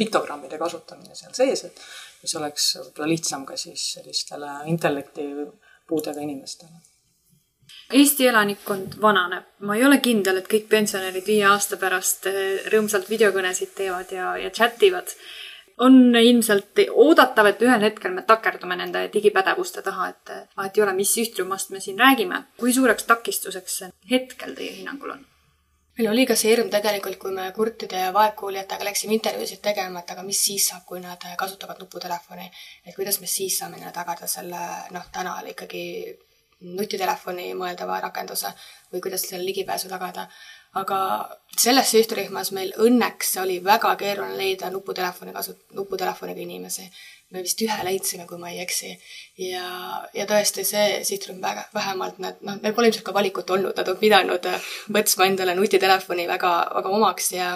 piktogrammide 0.00 0.58
kasutamine 0.58 1.16
seal 1.18 1.34
sees, 1.36 1.64
et 1.68 1.82
mis 2.22 2.36
oleks 2.40 2.70
võib-olla 2.78 3.10
lihtsam 3.12 3.44
ka 3.48 3.58
siis 3.60 3.84
sellistele 3.96 4.60
intellektipuudega 4.72 6.24
inimestele. 6.24 6.80
Eesti 7.90 8.26
elanikkond 8.30 8.96
vananeb. 9.02 9.44
ma 9.66 9.76
ei 9.76 9.84
ole 9.84 9.98
kindel, 10.02 10.40
et 10.40 10.48
kõik 10.50 10.68
pensionärid 10.70 11.26
viie 11.26 11.44
aasta 11.46 11.76
pärast 11.76 12.26
eh, 12.30 12.66
rõõmsalt 12.72 13.10
videokõnesid 13.10 13.74
teevad 13.76 14.12
ja, 14.14 14.34
ja 14.38 14.50
chat 14.50 14.82
ivad. 14.86 15.14
on 15.80 16.16
ilmselt 16.16 16.78
oodatav, 16.92 17.46
et 17.46 17.62
ühel 17.64 17.80
hetkel 17.80 18.12
me 18.12 18.22
takerdume 18.28 18.76
nende 18.76 19.06
digipädevuste 19.12 19.82
taha, 19.82 20.08
et 20.12 20.32
vahet 20.56 20.76
ei 20.76 20.82
ole, 20.84 20.92
mis 20.92 21.14
sihtrühmast 21.14 21.70
me 21.70 21.80
siin 21.80 21.98
räägime. 21.98 22.44
kui 22.58 22.72
suureks 22.72 23.04
takistuseks 23.04 23.78
see 23.82 23.92
hetkel 24.10 24.54
teie 24.54 24.76
hinnangul 24.76 25.16
on? 25.16 25.29
Meil 26.00 26.12
oli 26.12 26.24
ka 26.24 26.34
see 26.38 26.54
hirm 26.54 26.70
tegelikult, 26.72 27.18
kui 27.20 27.32
me 27.36 27.50
kurtide 27.52 27.98
ja 28.00 28.12
vaegkuuljatega 28.16 28.86
läksime 28.86 29.12
intervjuusid 29.18 29.60
tegema, 29.60 30.00
et 30.00 30.12
aga 30.14 30.22
mis 30.24 30.38
siis 30.46 30.70
saab, 30.70 30.86
kui 30.88 31.00
nad 31.02 31.26
kasutavad 31.36 31.80
nuputelefoni. 31.82 32.46
et 32.86 32.94
kuidas 32.96 33.20
me 33.20 33.26
siis 33.26 33.58
saame 33.58 33.76
neile 33.76 33.92
tagada 33.92 34.26
selle 34.26 34.60
noh, 34.96 35.04
täna 35.12 35.34
ikkagi 35.52 35.84
nutitelefoni 36.78 37.52
mõeldava 37.54 38.00
rakenduse 38.06 38.52
või 38.92 39.00
kuidas 39.04 39.28
selle 39.28 39.44
ligipääsu 39.44 39.92
tagada. 39.92 40.26
Aga 40.78 40.98
selles 41.58 41.90
sihtrühmas 41.90 42.52
meil 42.54 42.74
õnneks 42.78 43.36
oli 43.42 43.58
väga 43.64 43.96
keeruline 43.98 44.36
leida 44.38 44.70
nuputelefoni 44.70 45.32
kasu-, 45.34 45.58
nuputelefoniga 45.74 46.40
inimesi 46.40 46.86
me 47.30 47.42
vist 47.46 47.62
ühe 47.62 47.84
leidsime, 47.86 48.26
kui 48.26 48.38
ma 48.42 48.50
ei 48.50 48.60
eksi. 48.64 48.90
ja, 49.38 49.64
ja 50.14 50.26
tõesti 50.30 50.64
see 50.66 51.00
sihtrühm 51.06 51.40
väga, 51.42 51.66
vähemalt 51.74 52.18
nad, 52.22 52.40
noh, 52.46 52.58
neil 52.62 52.74
pole 52.74 52.90
ilmselt 52.90 53.06
ka 53.06 53.14
valikut 53.14 53.50
olnud, 53.56 53.76
nad 53.76 53.90
on 53.92 53.98
pidanud 54.00 54.48
äh, 54.50 54.70
võtma 54.96 55.28
endale 55.30 55.54
nutitelefoni 55.58 56.26
väga, 56.30 56.54
väga 56.78 56.96
omaks 56.98 57.32
ja 57.36 57.52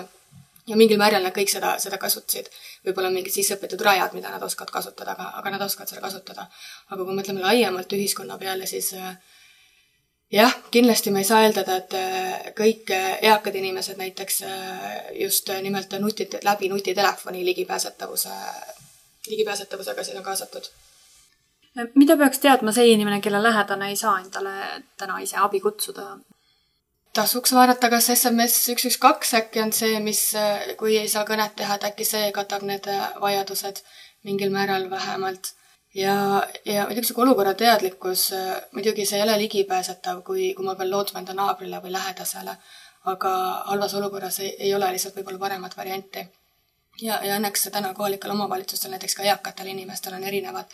ja 0.65 0.79
mingil 0.81 0.97
määral 0.97 1.21
nad 1.21 1.35
kõik 1.37 1.51
seda, 1.53 1.75
seda 1.83 1.99
kasutasid. 2.01 2.47
võib-olla 2.87 3.11
mingid 3.13 3.35
sisseõpitud 3.35 3.83
rajad, 3.85 4.15
mida 4.17 4.31
nad 4.33 4.43
oskavad 4.43 4.71
kasutada, 4.73 5.13
aga, 5.13 5.27
aga 5.41 5.51
nad 5.57 5.65
oskavad 5.67 5.91
seda 5.91 6.01
kasutada. 6.01 6.47
aga 6.91 7.05
kui 7.05 7.19
mõtleme 7.19 7.43
laiemalt 7.43 7.99
ühiskonna 7.99 8.39
peale, 8.39 8.71
siis 8.71 8.93
äh, 8.95 9.17
jah, 10.33 10.55
kindlasti 10.71 11.11
me 11.11 11.23
ei 11.23 11.29
saa 11.29 11.43
eeldada, 11.45 11.77
et 11.77 11.99
äh, 11.99 12.47
kõik 12.57 12.91
eakad 13.23 13.55
inimesed 13.55 13.99
näiteks 14.01 14.43
just 15.21 15.51
nimelt 15.63 15.93
nutid, 16.01 16.39
läbi 16.45 16.69
nutitelefoni 16.69 17.45
ligipääsetavuse 17.45 18.31
ligipääsetavusega 19.27 20.05
sinna 20.05 20.23
kaasatud. 20.23 20.63
mida 21.95 22.17
peaks 22.17 22.39
teadma 22.39 22.73
see 22.73 22.93
inimene, 22.93 23.21
kelle 23.21 23.43
lähedane 23.43 23.89
ei 23.89 23.97
saa 23.97 24.19
endale 24.21 24.83
täna 24.97 25.19
ise 25.19 25.37
abi 25.37 25.61
kutsuda? 25.61 26.19
tasuks 27.15 27.53
vaadata, 27.55 27.91
kas 27.91 28.11
SMS 28.15 28.69
üks, 28.75 28.87
üks, 28.91 28.99
kaks 28.99 29.35
äkki 29.39 29.63
on 29.63 29.73
see, 29.73 29.99
mis, 30.01 30.23
kui 30.79 30.97
ei 30.99 31.09
saa 31.09 31.25
kõnet 31.25 31.55
teha, 31.57 31.77
et 31.79 31.85
äkki 31.91 32.05
see 32.05 32.33
katab 32.35 32.63
need 32.67 32.89
vajadused 33.21 33.83
mingil 34.25 34.51
määral 34.51 34.89
vähemalt. 34.91 35.55
Ja, 35.95 36.15
ja 36.65 36.87
sihuke 36.91 37.23
olukorra 37.23 37.55
teadlikkus, 37.55 38.31
muidugi 38.73 39.07
see 39.07 39.19
ei 39.19 39.27
ole 39.27 39.39
ligipääsetav, 39.39 40.23
kui, 40.23 40.53
kui 40.55 40.67
ma 40.67 40.75
pean 40.75 40.91
lootma 40.91 41.23
enda 41.23 41.37
naabrile 41.39 41.81
või 41.83 41.93
lähedasele, 41.95 42.57
aga 43.13 43.35
halvas 43.71 43.95
olukorras 43.95 44.41
ei, 44.41 44.55
ei 44.59 44.75
ole 44.75 44.91
lihtsalt 44.93 45.17
võib-olla 45.17 45.39
paremat 45.47 45.77
varianti. 45.77 46.27
ja, 47.03 47.21
ja 47.25 47.39
õnneks 47.39 47.71
täna 47.71 47.95
kohalikel 47.95 48.31
omavalitsustel, 48.31 48.91
näiteks 48.91 49.15
ka 49.15 49.23
eakatel 49.23 49.67
inimestel 49.67 50.15
on 50.15 50.25
erinevad 50.25 50.71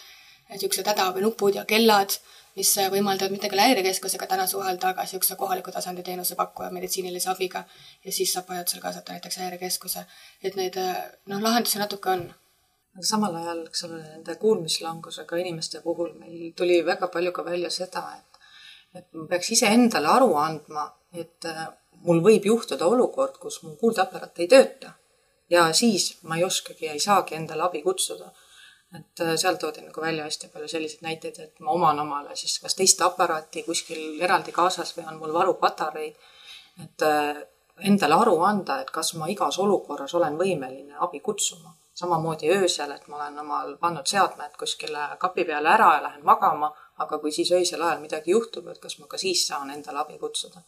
niisugused 0.51 0.87
hädaabinupud 0.87 1.55
ja 1.55 1.65
kellad 1.65 2.17
mis 2.57 2.73
võimaldavad 2.93 3.33
mitte 3.35 3.49
küll 3.51 3.63
häirekeskusega 3.63 4.27
täna 4.31 4.47
suhelda, 4.51 4.93
aga 4.93 5.07
niisuguse 5.07 5.37
kohaliku 5.39 5.73
tasandi 5.75 6.03
teenuse 6.07 6.37
pakkuja 6.39 6.71
meditsiinilise 6.75 7.31
abiga 7.31 7.65
ja 8.05 8.13
siis 8.13 8.33
saab 8.35 8.51
vajadusel 8.51 8.83
kaasata 8.83 9.17
näiteks 9.17 9.39
häirekeskuse. 9.43 10.05
et 10.43 10.57
neid 10.57 10.77
noh, 11.27 11.41
lahendusi 11.41 11.79
natuke 11.79 12.11
on. 12.11 12.27
Aga 12.97 13.07
samal 13.07 13.37
ajal, 13.41 13.65
eks 13.69 13.85
ole, 13.89 14.01
nende 14.03 14.37
kuulmislangusega 14.41 15.39
inimeste 15.43 15.83
puhul 15.85 16.15
meil 16.19 16.53
tuli 16.57 16.81
väga 16.87 17.09
palju 17.13 17.33
ka 17.33 17.45
välja 17.47 17.71
seda, 17.71 18.05
et, 18.19 18.41
et 18.99 19.07
ma 19.15 19.27
peaks 19.31 19.53
iseendale 19.57 20.11
aru 20.17 20.35
andma, 20.41 20.89
et 21.13 21.49
äh, 21.49 21.67
mul 22.07 22.23
võib 22.25 22.47
juhtuda 22.51 22.87
olukord, 22.87 23.39
kus 23.43 23.63
mu 23.63 23.77
kuuldeaparaat 23.81 24.43
ei 24.43 24.51
tööta 24.51 24.95
ja 25.51 25.67
siis 25.75 26.17
ma 26.23 26.39
ei 26.39 26.47
oskagi 26.47 26.87
ja 26.87 26.95
ei 26.97 27.03
saagi 27.03 27.37
endale 27.39 27.67
abi 27.67 27.83
kutsuda 27.83 28.31
et 28.99 29.23
äh, 29.23 29.37
seal 29.39 29.59
toodi 29.61 29.85
nagu 29.85 30.03
välja 30.03 30.27
hästi 30.27 30.51
palju 30.53 30.69
selliseid 30.69 31.05
näiteid, 31.07 31.39
et 31.39 31.61
ma 31.61 31.75
oman 31.77 32.01
omale 32.03 32.37
siis 32.37 32.59
kas 32.63 32.75
teist 32.79 33.03
aparaati 33.07 33.63
kuskil 33.67 34.23
eraldi 34.23 34.53
kaasas 34.53 34.97
või 34.97 35.07
on 35.13 35.21
mul 35.23 35.35
varupatareid. 35.37 36.17
et 36.85 37.03
äh, 37.07 37.43
endale 37.91 38.15
aru 38.15 38.41
anda, 38.45 38.81
et 38.81 38.91
kas 38.91 39.15
ma 39.15 39.29
igas 39.29 39.59
olukorras 39.59 40.15
olen 40.15 40.37
võimeline 40.37 40.97
abi 41.07 41.21
kutsuma. 41.21 41.75
Samamoodi 41.95 42.51
öösel, 42.55 42.91
et 42.91 43.07
ma 43.09 43.17
olen 43.17 43.39
omal 43.39 43.77
pannud 43.77 44.07
seadmed 44.07 44.57
kuskile 44.59 45.09
kapi 45.19 45.45
peale 45.45 45.69
ära 45.69 45.95
ja 45.97 46.03
lähen 46.03 46.25
magama, 46.25 46.73
aga 46.99 47.19
kui 47.19 47.33
siis 47.33 47.53
öisel 47.53 47.83
ajal 47.83 48.01
midagi 48.01 48.31
juhtub, 48.31 48.69
et 48.69 48.79
kas 48.79 48.99
ma 48.99 49.07
ka 49.07 49.19
siis 49.19 49.47
saan 49.47 49.71
endale 49.71 49.99
abi 50.05 50.19
kutsuda. 50.19 50.63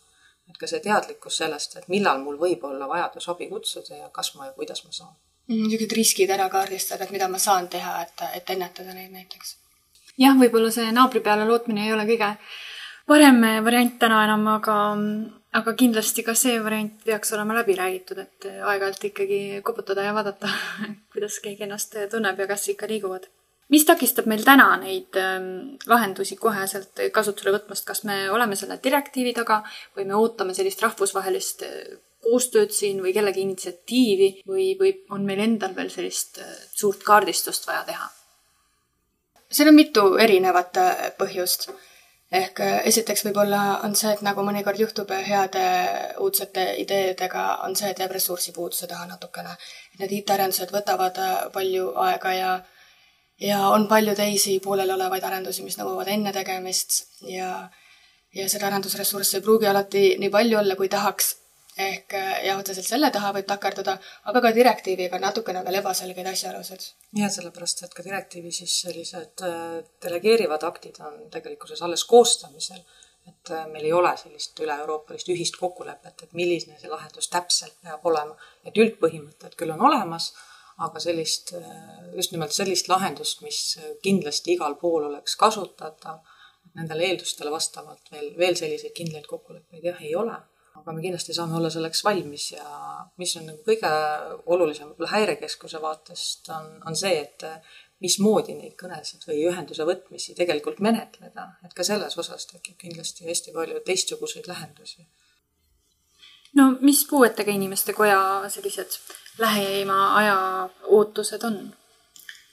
et 0.51 0.59
ka 0.59 0.67
see 0.67 0.81
teadlikkus 0.85 1.37
sellest, 1.39 1.77
et 1.77 1.85
millal 1.89 2.19
mul 2.19 2.39
võib 2.39 2.65
olla 2.67 2.89
vajadus 2.89 3.29
abi 3.29 3.47
kutsuda 3.49 3.97
ja 3.97 4.09
kas 4.09 4.35
ma 4.35 4.47
ja 4.47 4.53
kuidas 4.53 4.85
ma 4.85 4.93
saan 4.93 5.15
niisugused 5.49 5.97
riskid 5.97 6.31
ära 6.31 6.49
kaardistada, 6.51 7.05
et 7.05 7.11
mida 7.15 7.29
ma 7.29 7.39
saan 7.39 7.69
teha, 7.69 8.03
et, 8.03 8.25
et 8.39 8.51
ennetada 8.55 8.95
neid 8.95 9.11
näiteks. 9.13 9.57
jah, 10.19 10.37
võib-olla 10.39 10.71
see 10.71 10.93
naabri 10.93 11.21
peale 11.21 11.47
lootmine 11.49 11.87
ei 11.87 11.93
ole 11.93 12.07
kõige 12.09 12.35
parem 13.09 13.41
variant 13.65 13.99
täna 13.99 14.23
enam, 14.27 14.47
aga, 14.57 14.77
aga 15.59 15.75
kindlasti 15.79 16.25
ka 16.27 16.35
see 16.39 16.59
variant 16.65 17.05
peaks 17.05 17.33
olema 17.37 17.59
läbi 17.59 17.77
räägitud, 17.77 18.19
et 18.23 18.49
aeg-ajalt 18.49 19.07
ikkagi 19.11 19.41
koputada 19.65 20.07
ja 20.07 20.15
vaadata, 20.17 20.51
kuidas 21.13 21.39
keegi 21.45 21.67
ennast 21.69 21.97
tunneb 22.11 22.41
ja 22.41 22.49
kas 22.51 22.69
ikka 22.73 22.89
liiguvad. 22.91 23.29
mis 23.73 23.85
takistab 23.89 24.27
meil 24.29 24.43
täna 24.45 24.69
neid 24.77 25.17
ähm, 25.17 25.77
lahendusi 25.89 26.37
koheselt 26.37 26.99
kasutusele 27.13 27.57
võtmast, 27.57 27.87
kas 27.89 28.05
me 28.05 28.31
oleme 28.31 28.57
selle 28.57 28.77
direktiivi 28.85 29.33
taga 29.33 29.63
või 29.97 30.05
me 30.09 30.17
ootame 30.19 30.55
sellist 30.55 30.83
rahvusvahelist 30.83 31.65
koostööd 32.23 32.73
siin 32.75 33.01
või 33.03 33.13
kellegi 33.17 33.43
initsiatiivi 33.47 34.29
või, 34.49 34.73
või 34.79 34.93
on 35.15 35.25
meil 35.27 35.43
endal 35.43 35.75
veel 35.77 35.91
sellist 35.91 36.39
äh, 36.43 36.51
suurt 36.71 37.03
kaardistust 37.07 37.67
vaja 37.69 37.87
teha? 37.89 38.11
seal 39.53 39.69
on 39.69 39.77
mitu 39.77 40.05
erinevat 40.17 40.79
äh, 40.81 41.09
põhjust. 41.19 41.71
Ehk 42.33 42.61
äh, 42.65 42.79
esiteks 42.91 43.25
võib-olla 43.27 43.63
on 43.87 43.97
see, 43.99 44.13
et 44.13 44.23
nagu 44.27 44.45
mõnikord 44.47 44.81
juhtub 44.81 45.11
heade 45.13 45.65
uudsete 46.25 46.67
ideedega, 46.83 47.47
on 47.67 47.77
see, 47.77 47.91
et 47.93 48.01
jääb 48.03 48.15
ressursipuuduse 48.17 48.89
taha 48.91 49.07
natukene. 49.11 49.57
Need 50.01 50.17
IT-arendused 50.21 50.73
võtavad 50.75 51.21
palju 51.53 51.93
aega 52.07 52.37
ja 52.39 52.53
ja 53.43 53.59
on 53.75 53.89
palju 53.91 54.15
teisi 54.15 54.59
pooleliolevaid 54.65 55.25
arendusi, 55.25 55.65
mis 55.67 55.79
nõuavad 55.79 56.09
enne 56.13 56.33
tegemist 56.33 57.03
ja 57.27 57.69
ja 58.35 58.49
seda 58.49 58.69
arendusressurssi 58.71 59.37
ei 59.37 59.45
pruugi 59.45 59.69
alati 59.69 60.05
nii 60.21 60.31
palju 60.33 60.59
olla, 60.59 60.77
kui 60.77 60.89
tahaks 60.89 61.35
ehk 61.77 62.15
äh, 62.15 62.33
jah, 62.47 62.59
otseselt 62.61 62.87
selle 62.87 63.09
taha 63.13 63.33
võib 63.37 63.47
takerduda, 63.49 63.95
aga 64.29 64.43
ka 64.45 64.51
direktiiviga 64.55 65.21
natukene 65.21 65.63
veel 65.65 65.79
ebaselgeid 65.81 66.29
asjaolusid. 66.33 66.85
ja 67.17 67.31
sellepärast, 67.33 67.85
et 67.85 67.95
ka 67.95 68.05
direktiivi 68.05 68.53
siis 68.53 68.75
sellised 68.85 69.45
äh, 69.47 69.79
delegeerivad 70.05 70.67
aktid 70.69 71.01
on 71.01 71.31
tegelikkuses 71.31 71.83
alles 71.83 72.05
koostamisel. 72.05 72.83
et 73.29 73.51
äh, 73.51 73.67
meil 73.73 73.85
ei 73.85 73.93
ole 73.93 74.13
sellist 74.17 74.61
üle-euroopalist 74.61 75.29
ühist 75.33 75.57
kokkulepet, 75.57 76.23
et 76.23 76.33
milline 76.33 76.79
see 76.79 76.93
lahendus 76.93 77.29
täpselt 77.33 77.79
peab 77.83 78.05
olema. 78.07 78.37
et 78.65 78.77
üldpõhimõtted 78.77 79.57
küll 79.57 79.73
on 79.73 79.89
olemas, 79.89 80.33
aga 80.79 81.01
sellist, 81.01 81.55
just 82.17 82.33
nimelt 82.33 82.53
sellist 82.53 82.89
lahendust, 82.89 83.43
mis 83.43 83.79
kindlasti 84.03 84.57
igal 84.57 84.75
pool 84.81 85.05
oleks 85.05 85.37
kasutatav, 85.37 86.21
nendele 86.75 87.05
eeldustele 87.07 87.51
vastavalt 87.53 88.09
veel, 88.11 88.33
veel 88.37 88.57
selliseid 88.57 88.93
kindlaid 88.97 89.29
kokkuleppeid 89.29 89.85
jah, 89.85 90.01
ei 90.01 90.15
ole 90.17 90.41
aga 90.81 90.93
me 90.93 91.03
kindlasti 91.05 91.35
saame 91.37 91.57
olla 91.59 91.71
selleks 91.71 92.05
valmis 92.05 92.51
ja 92.53 92.67
mis 93.21 93.35
on 93.39 93.49
nagu 93.51 93.63
kõige 93.67 93.91
olulisem 94.55 94.91
võib-olla 94.91 95.13
häirekeskuse 95.15 95.81
vaatest 95.83 96.49
on, 96.57 96.69
on 96.89 96.97
see, 96.99 97.15
et 97.21 97.47
mismoodi 98.03 98.57
neid 98.59 98.75
kõnesid 98.81 99.27
või 99.29 99.43
ühenduse 99.47 99.87
võtmisi 99.87 100.35
tegelikult 100.39 100.81
menetleda, 100.85 101.53
et 101.67 101.75
ka 101.77 101.87
selles 101.87 102.17
osas 102.19 102.49
tekib 102.51 102.79
kindlasti 102.81 103.29
hästi 103.29 103.55
palju 103.55 103.83
teistsuguseid 103.87 104.49
lahendusi. 104.51 105.07
no 106.59 106.71
mis 106.81 107.05
puuetega 107.11 107.53
inimeste 107.53 107.93
koja 107.93 108.49
sellised 108.49 108.99
lähima 109.39 110.01
aja 110.17 110.37
ootused 110.99 111.47
on? 111.49 111.63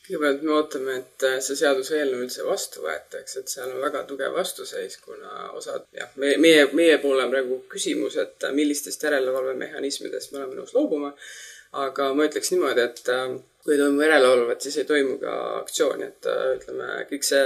Kõigepealt 0.09 0.41
me 0.41 0.53
ootame, 0.57 0.95
et 1.03 1.25
äh, 1.27 1.35
see 1.43 1.57
seaduseelnõu 1.59 2.23
üldse 2.25 2.45
vastu 2.45 2.81
võetakse, 2.81 3.43
et 3.43 3.51
seal 3.51 3.69
on 3.69 3.83
väga 3.83 4.03
tugev 4.09 4.33
vastuseis, 4.33 4.97
kuna 5.03 5.51
osad, 5.57 5.85
jah, 5.93 6.09
meie, 6.17 6.39
meie, 6.41 6.65
meie 6.73 6.97
poole 7.01 7.27
on 7.27 7.33
praegu 7.33 7.59
küsimus, 7.69 8.17
et 8.17 8.47
äh, 8.47 8.55
millistest 8.55 9.05
järelevalvemehhanismidest 9.05 10.33
me 10.33 10.41
oleme 10.41 10.59
nõus 10.61 10.73
loobuma. 10.73 11.13
aga 11.77 12.07
ma 12.17 12.25
ütleks 12.25 12.49
niimoodi, 12.49 12.81
et 12.81 13.11
äh, 13.13 13.35
kui 13.63 13.75
ei 13.75 13.83
toimu 13.83 14.01
järelevalvet, 14.01 14.65
siis 14.65 14.79
ei 14.81 14.89
toimu 14.89 15.19
ka 15.21 15.35
aktsiooni, 15.59 16.09
et 16.09 16.29
ütleme, 16.57 16.89
kõik 17.11 17.29
see 17.29 17.45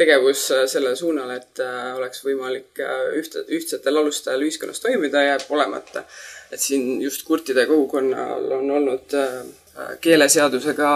tegevus 0.00 0.42
selle 0.72 0.96
suunal, 0.96 1.30
et 1.36 1.60
oleks 1.60 2.22
võimalik 2.24 2.78
ühte, 3.20 3.44
ühtsetel 3.52 4.00
alustel 4.00 4.42
ühiskonnas 4.42 4.80
toimida, 4.80 5.22
jääb 5.22 5.44
olemata. 5.52 6.06
et 6.50 6.58
siin 6.58 7.02
just 7.02 7.22
kurtide 7.28 7.66
kogukonnal 7.66 8.48
on 8.56 8.70
olnud 8.78 9.12
keeleseadusega 10.00 10.88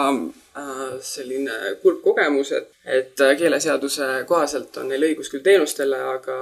selline 1.02 1.76
kurb 1.82 2.02
kogemus, 2.02 2.52
et, 2.54 2.68
et 2.86 3.20
äh, 3.20 3.36
keeleseaduse 3.38 4.06
kohaselt 4.28 4.76
on 4.78 4.90
neil 4.90 5.08
õigus 5.10 5.30
küll 5.32 5.42
teenustele, 5.42 5.98
aga 6.14 6.36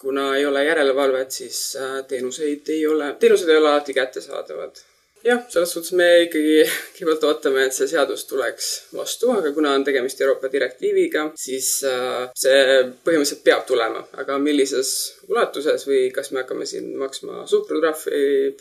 kuna 0.00 0.28
ei 0.38 0.46
ole 0.46 0.64
järelevalvet, 0.68 1.32
siis 1.34 1.60
äh, 1.80 1.96
teenuseid 2.08 2.68
ei 2.74 2.84
ole, 2.86 3.14
teenused 3.20 3.50
ei 3.50 3.58
ole 3.58 3.72
alati 3.72 3.96
kättesaadavad. 3.96 4.82
jah, 5.26 5.40
selles 5.50 5.72
suhtes 5.74 5.92
me 5.98 6.06
ikkagi 6.28 6.62
kõigepealt 6.94 7.26
ootame, 7.26 7.64
et 7.66 7.74
see 7.74 7.90
seadus 7.90 8.24
tuleks 8.30 8.70
vastu, 8.94 9.32
aga 9.34 9.50
kuna 9.52 9.74
on 9.74 9.84
tegemist 9.84 10.20
Euroopa 10.22 10.50
direktiiviga, 10.52 11.32
siis 11.34 11.72
see 11.82 12.60
põhimõtteliselt 13.02 13.42
peab 13.42 13.66
tulema, 13.66 14.04
aga 14.22 14.38
millises 14.38 14.92
ulatuses 15.26 15.88
või 15.88 16.04
kas 16.14 16.30
me 16.30 16.44
hakkame 16.44 16.68
siin 16.70 16.92
maksma 17.00 17.48
suhkrutrahvi, 17.50 18.54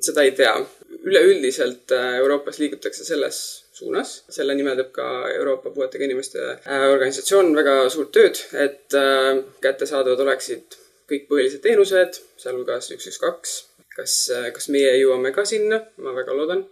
seda 0.00 0.22
ei 0.26 0.36
tea. 0.36 0.54
üleüldiselt 1.00 1.92
Euroopas 1.96 2.58
liigutakse 2.58 3.04
selles 3.04 3.38
suunas. 3.80 4.24
selle 4.28 4.54
nimel 4.54 4.78
teeb 4.80 4.92
ka 4.96 5.06
Euroopa 5.34 5.72
Puuetega 5.74 6.04
Inimeste 6.04 6.42
äh, 6.52 6.86
Organisatsioon 6.92 7.54
väga 7.56 7.76
suurt 7.92 8.12
tööd, 8.16 8.40
et 8.66 8.96
äh, 8.98 9.40
kättesaadavad 9.64 10.24
oleksid 10.26 10.76
kõik 11.10 11.26
põhilised 11.30 11.62
teenused, 11.64 12.20
sealhulgas 12.40 12.92
üks, 12.94 13.08
üks, 13.10 13.20
kaks. 13.22 13.56
kas, 13.96 14.18
äh, 14.34 14.50
kas 14.56 14.68
meie 14.74 14.92
jõuame 15.00 15.32
ka 15.36 15.46
sinna? 15.48 15.82
ma 16.04 16.14
väga 16.16 16.36
loodan 16.36 16.66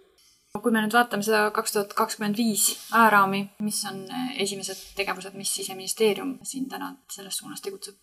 kui 0.59 0.73
me 0.75 0.81
nüüd 0.83 0.95
vaatame 0.95 1.23
seda 1.23 1.45
kaks 1.55 1.71
tuhat 1.71 1.93
kakskümmend 1.95 2.35
viis 2.35 2.71
ajaraami, 2.91 3.45
mis 3.63 3.79
on 3.87 4.01
esimesed 4.43 4.81
tegevused, 4.97 5.37
mis 5.39 5.53
siseministeerium 5.55 6.33
siin 6.43 6.65
täna 6.71 6.89
selles 7.13 7.37
suunas 7.39 7.61
tegutseb? 7.63 7.95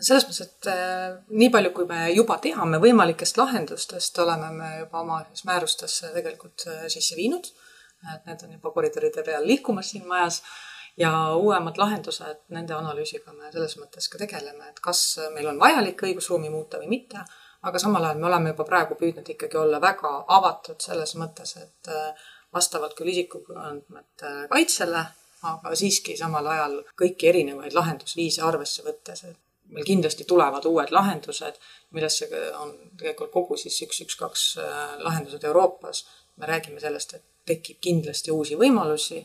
Selles 0.00 0.26
mõttes, 0.26 0.40
et 0.44 0.68
äh, 0.72 1.16
nii 1.30 1.50
palju, 1.54 1.72
kui 1.76 1.86
me 1.88 2.08
juba 2.14 2.38
teame 2.42 2.80
võimalikest 2.82 3.38
lahendustest, 3.40 4.18
oleme 4.24 4.50
me 4.56 4.70
juba 4.80 5.02
oma 5.04 5.20
määrustesse 5.46 6.12
tegelikult 6.16 6.66
äh, 6.70 6.86
sisse 6.92 7.18
viinud. 7.18 7.50
Et 8.14 8.26
need 8.28 8.42
on 8.44 8.52
juba 8.52 8.70
koridoride 8.74 9.22
peal 9.24 9.46
liikumas 9.48 9.94
siin 9.94 10.04
majas 10.08 10.42
ja 11.00 11.10
uuemad 11.36 11.78
lahendused, 11.80 12.42
nende 12.54 12.74
analüüsiga 12.76 13.32
me 13.32 13.48
selles 13.52 13.78
mõttes 13.80 14.10
ka 14.12 14.20
tegeleme, 14.20 14.68
et 14.70 14.80
kas 14.84 15.00
meil 15.34 15.48
on 15.50 15.58
vajalik 15.58 16.04
õigusruumi 16.06 16.52
muuta 16.52 16.78
või 16.82 16.90
mitte, 16.92 17.24
aga 17.64 17.80
samal 17.80 18.04
ajal 18.04 18.20
me 18.20 18.28
oleme 18.28 18.52
juba 18.52 18.66
praegu 18.68 18.98
püüdnud 19.00 19.30
ikkagi 19.34 19.58
olla 19.58 19.80
väga 19.82 20.12
avatud 20.36 20.84
selles 20.84 21.16
mõttes, 21.20 21.56
et 21.62 21.90
äh, 21.90 22.26
vastavalt 22.54 22.94
küll 22.98 23.10
isikuandmete 23.14 24.34
kaitsele, 24.52 25.06
aga 25.44 25.74
siiski 25.76 26.16
samal 26.16 26.46
ajal 26.52 26.78
kõiki 27.00 27.28
erinevaid 27.32 27.74
lahendusviise 27.76 28.44
arvesse 28.46 28.84
võttes, 28.84 29.24
et 29.28 29.40
meil 29.72 29.86
kindlasti 29.88 30.26
tulevad 30.28 30.66
uued 30.68 30.92
lahendused, 30.94 31.60
millesse 31.96 32.28
on 32.60 32.74
tegelikult 32.98 33.32
kogu 33.32 33.56
siis 33.60 33.80
üks, 33.86 34.02
üks, 34.04 34.18
kaks 34.20 34.44
äh, 34.62 34.98
lahendused 35.04 35.44
Euroopas. 35.44 36.06
me 36.36 36.46
räägime 36.46 36.80
sellest, 36.80 37.14
et 37.14 37.24
tekib 37.46 37.78
kindlasti 37.80 38.30
uusi 38.34 38.56
võimalusi 38.58 39.20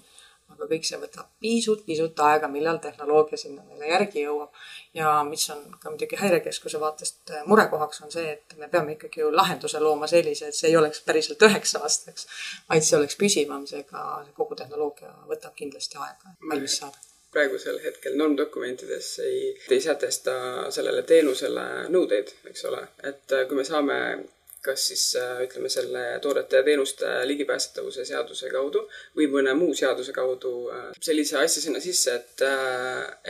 aga 0.53 0.67
kõik 0.69 0.85
see 0.87 0.99
võtab 1.01 1.27
pisut-pisut 1.43 2.21
aega, 2.25 2.49
millal 2.51 2.79
tehnoloogia 2.83 3.37
sinna 3.37 3.63
meile 3.67 3.91
järgi 3.91 4.23
jõuab. 4.25 4.61
ja 4.93 5.11
mis 5.23 5.45
on 5.53 5.61
ka 5.81 5.91
muidugi 5.93 6.17
Häirekeskuse 6.19 6.81
vaatest 6.81 7.33
äh, 7.35 7.43
murekohaks, 7.45 8.01
on 8.05 8.11
see, 8.11 8.31
et 8.37 8.57
me 8.57 8.67
peame 8.71 8.95
ikkagi 8.97 9.21
ju 9.21 9.33
lahenduse 9.35 9.81
looma 9.83 10.07
sellise, 10.07 10.49
et 10.49 10.57
see 10.57 10.71
ei 10.71 10.77
oleks 10.77 11.03
päriselt 11.05 11.45
üheks 11.49 11.75
aastaks, 11.81 12.27
vaid 12.69 12.87
see 12.87 12.97
oleks 12.97 13.19
püsivam, 13.19 13.67
seega 13.69 14.25
kogu 14.37 14.57
tehnoloogia 14.59 15.13
võtab 15.29 15.55
kindlasti 15.61 16.01
aega 16.01 16.35
valmis 16.49 16.81
saada 16.81 17.08
praegusel 17.33 17.79
hetkel 17.83 18.17
normdokumentides 18.17 19.11
ei, 19.25 19.39
ei 19.69 19.81
sätesta 19.81 20.33
sellele 20.73 21.03
teenusele 21.07 21.65
nõudeid, 21.93 22.33
eks 22.49 22.65
ole, 22.69 22.81
et 23.05 23.37
äh, 23.37 23.45
kui 23.49 23.59
me 23.59 23.65
saame 23.67 23.97
kas 24.65 24.87
siis 24.89 25.03
äh, 25.15 25.43
ütleme 25.45 25.69
selle 25.71 26.01
toodete 26.23 26.59
ja 26.59 26.65
teenuste 26.67 27.11
ligipääsetavuse 27.29 28.03
seaduse 28.05 28.49
kaudu 28.51 28.81
või 29.17 29.29
mõne 29.31 29.53
muu 29.55 29.77
seaduse 29.77 30.15
kaudu 30.15 30.53
äh, 30.73 30.89
sellise 30.99 31.37
asja 31.39 31.63
sinna 31.63 31.83
sisse, 31.83 32.17
et, 32.17 32.43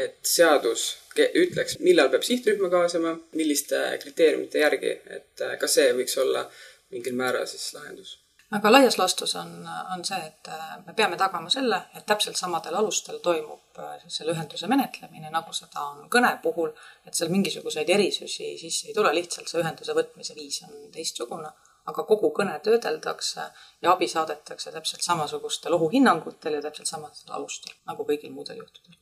et 0.06 0.18
seadus 0.26 0.88
ütleks, 1.20 1.78
millal 1.84 2.10
peab 2.14 2.24
sihtrühma 2.24 2.72
kaasama, 2.72 3.18
milliste 3.36 3.84
kriteeriumite 4.02 4.64
järgi, 4.64 4.96
et 5.20 5.46
kas 5.60 5.78
see 5.78 5.92
võiks 6.00 6.18
olla 6.24 6.48
mingil 6.96 7.20
määral 7.20 7.46
siis 7.50 7.68
lahendus 7.76 8.16
aga 8.52 8.72
laias 8.72 8.98
laastus 8.98 9.36
on, 9.36 9.52
on 9.94 10.04
see, 10.06 10.20
et 10.26 10.50
äh, 10.50 10.76
me 10.86 10.94
peame 10.98 11.18
tagama 11.18 11.52
selle, 11.54 11.82
et 11.96 12.06
täpselt 12.10 12.38
samadel 12.38 12.76
alustel 12.80 13.20
toimub 13.24 13.82
äh, 13.82 14.06
selle 14.08 14.34
ühenduse 14.34 14.68
menetlemine, 14.72 15.30
nagu 15.34 15.54
seda 15.54 15.86
on 15.92 16.08
kõne 16.12 16.32
puhul, 16.44 16.72
et 17.06 17.18
seal 17.18 17.30
mingisuguseid 17.34 17.90
erisusi 17.96 18.56
sisse 18.62 18.90
ei 18.90 18.96
tule, 18.98 19.14
lihtsalt 19.14 19.50
see 19.50 19.62
ühenduse 19.62 19.94
võtmise 19.98 20.38
viis 20.38 20.64
on 20.66 20.88
teistsugune, 20.94 21.52
aga 21.90 22.06
kogu 22.10 22.32
kõne 22.36 22.56
töödeldakse 22.66 23.46
ja 23.82 23.92
abi 23.94 24.08
saadetakse 24.10 24.74
täpselt 24.74 25.06
samasugustel 25.06 25.78
ohuhinnangutel 25.78 26.58
ja 26.58 26.64
täpselt 26.66 26.90
samadel 26.90 27.38
alustel, 27.38 27.76
nagu 27.90 28.06
kõigil 28.08 28.34
muudel 28.34 28.64
juhtudel. 28.64 28.98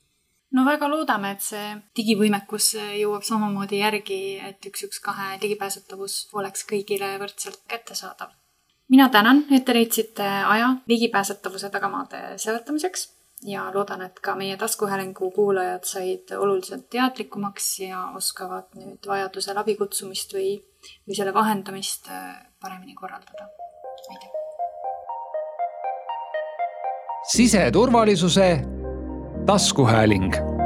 No 0.55 0.63
väga 0.63 0.87
loodame, 0.87 1.33
et 1.35 1.43
see 1.43 1.71
digivõimekus 1.99 2.69
jõuab 2.77 3.25
samamoodi 3.27 3.81
järgi, 3.81 4.19
et 4.47 4.67
üks, 4.69 4.85
üks, 4.87 5.01
kahe 5.03 5.33
ligipääsetavus 5.41 6.29
oleks 6.39 6.63
kõigile 6.67 7.13
võrdselt 7.19 7.65
kättesaadav 7.67 8.31
mina 8.89 9.09
tänan, 9.09 9.43
et 9.51 9.65
te 9.65 9.73
leidsite 9.73 10.23
aja 10.23 10.75
ligipääsetavuse 10.87 11.69
tagamaade 11.69 12.37
seletamiseks 12.37 13.09
ja 13.43 13.67
loodan, 13.73 14.01
et 14.01 14.19
ka 14.19 14.35
meie 14.35 14.57
taskuhäälingu 14.57 15.31
kuulajad 15.31 15.83
said 15.83 16.33
oluliselt 16.37 16.89
teadlikumaks 16.89 17.79
ja 17.79 18.07
oskavad 18.15 18.73
nüüd 18.75 19.07
vajadusel 19.07 19.57
abikutsumist 19.57 20.33
või, 20.33 20.57
või 21.07 21.19
selle 21.19 21.33
vahendamist 21.33 22.09
äh, 22.09 22.33
paremini 22.61 22.95
korraldada. 22.95 23.49
aitäh! 24.09 24.33
siseturvalisuse 27.27 28.61
taskuhääling 29.45 30.56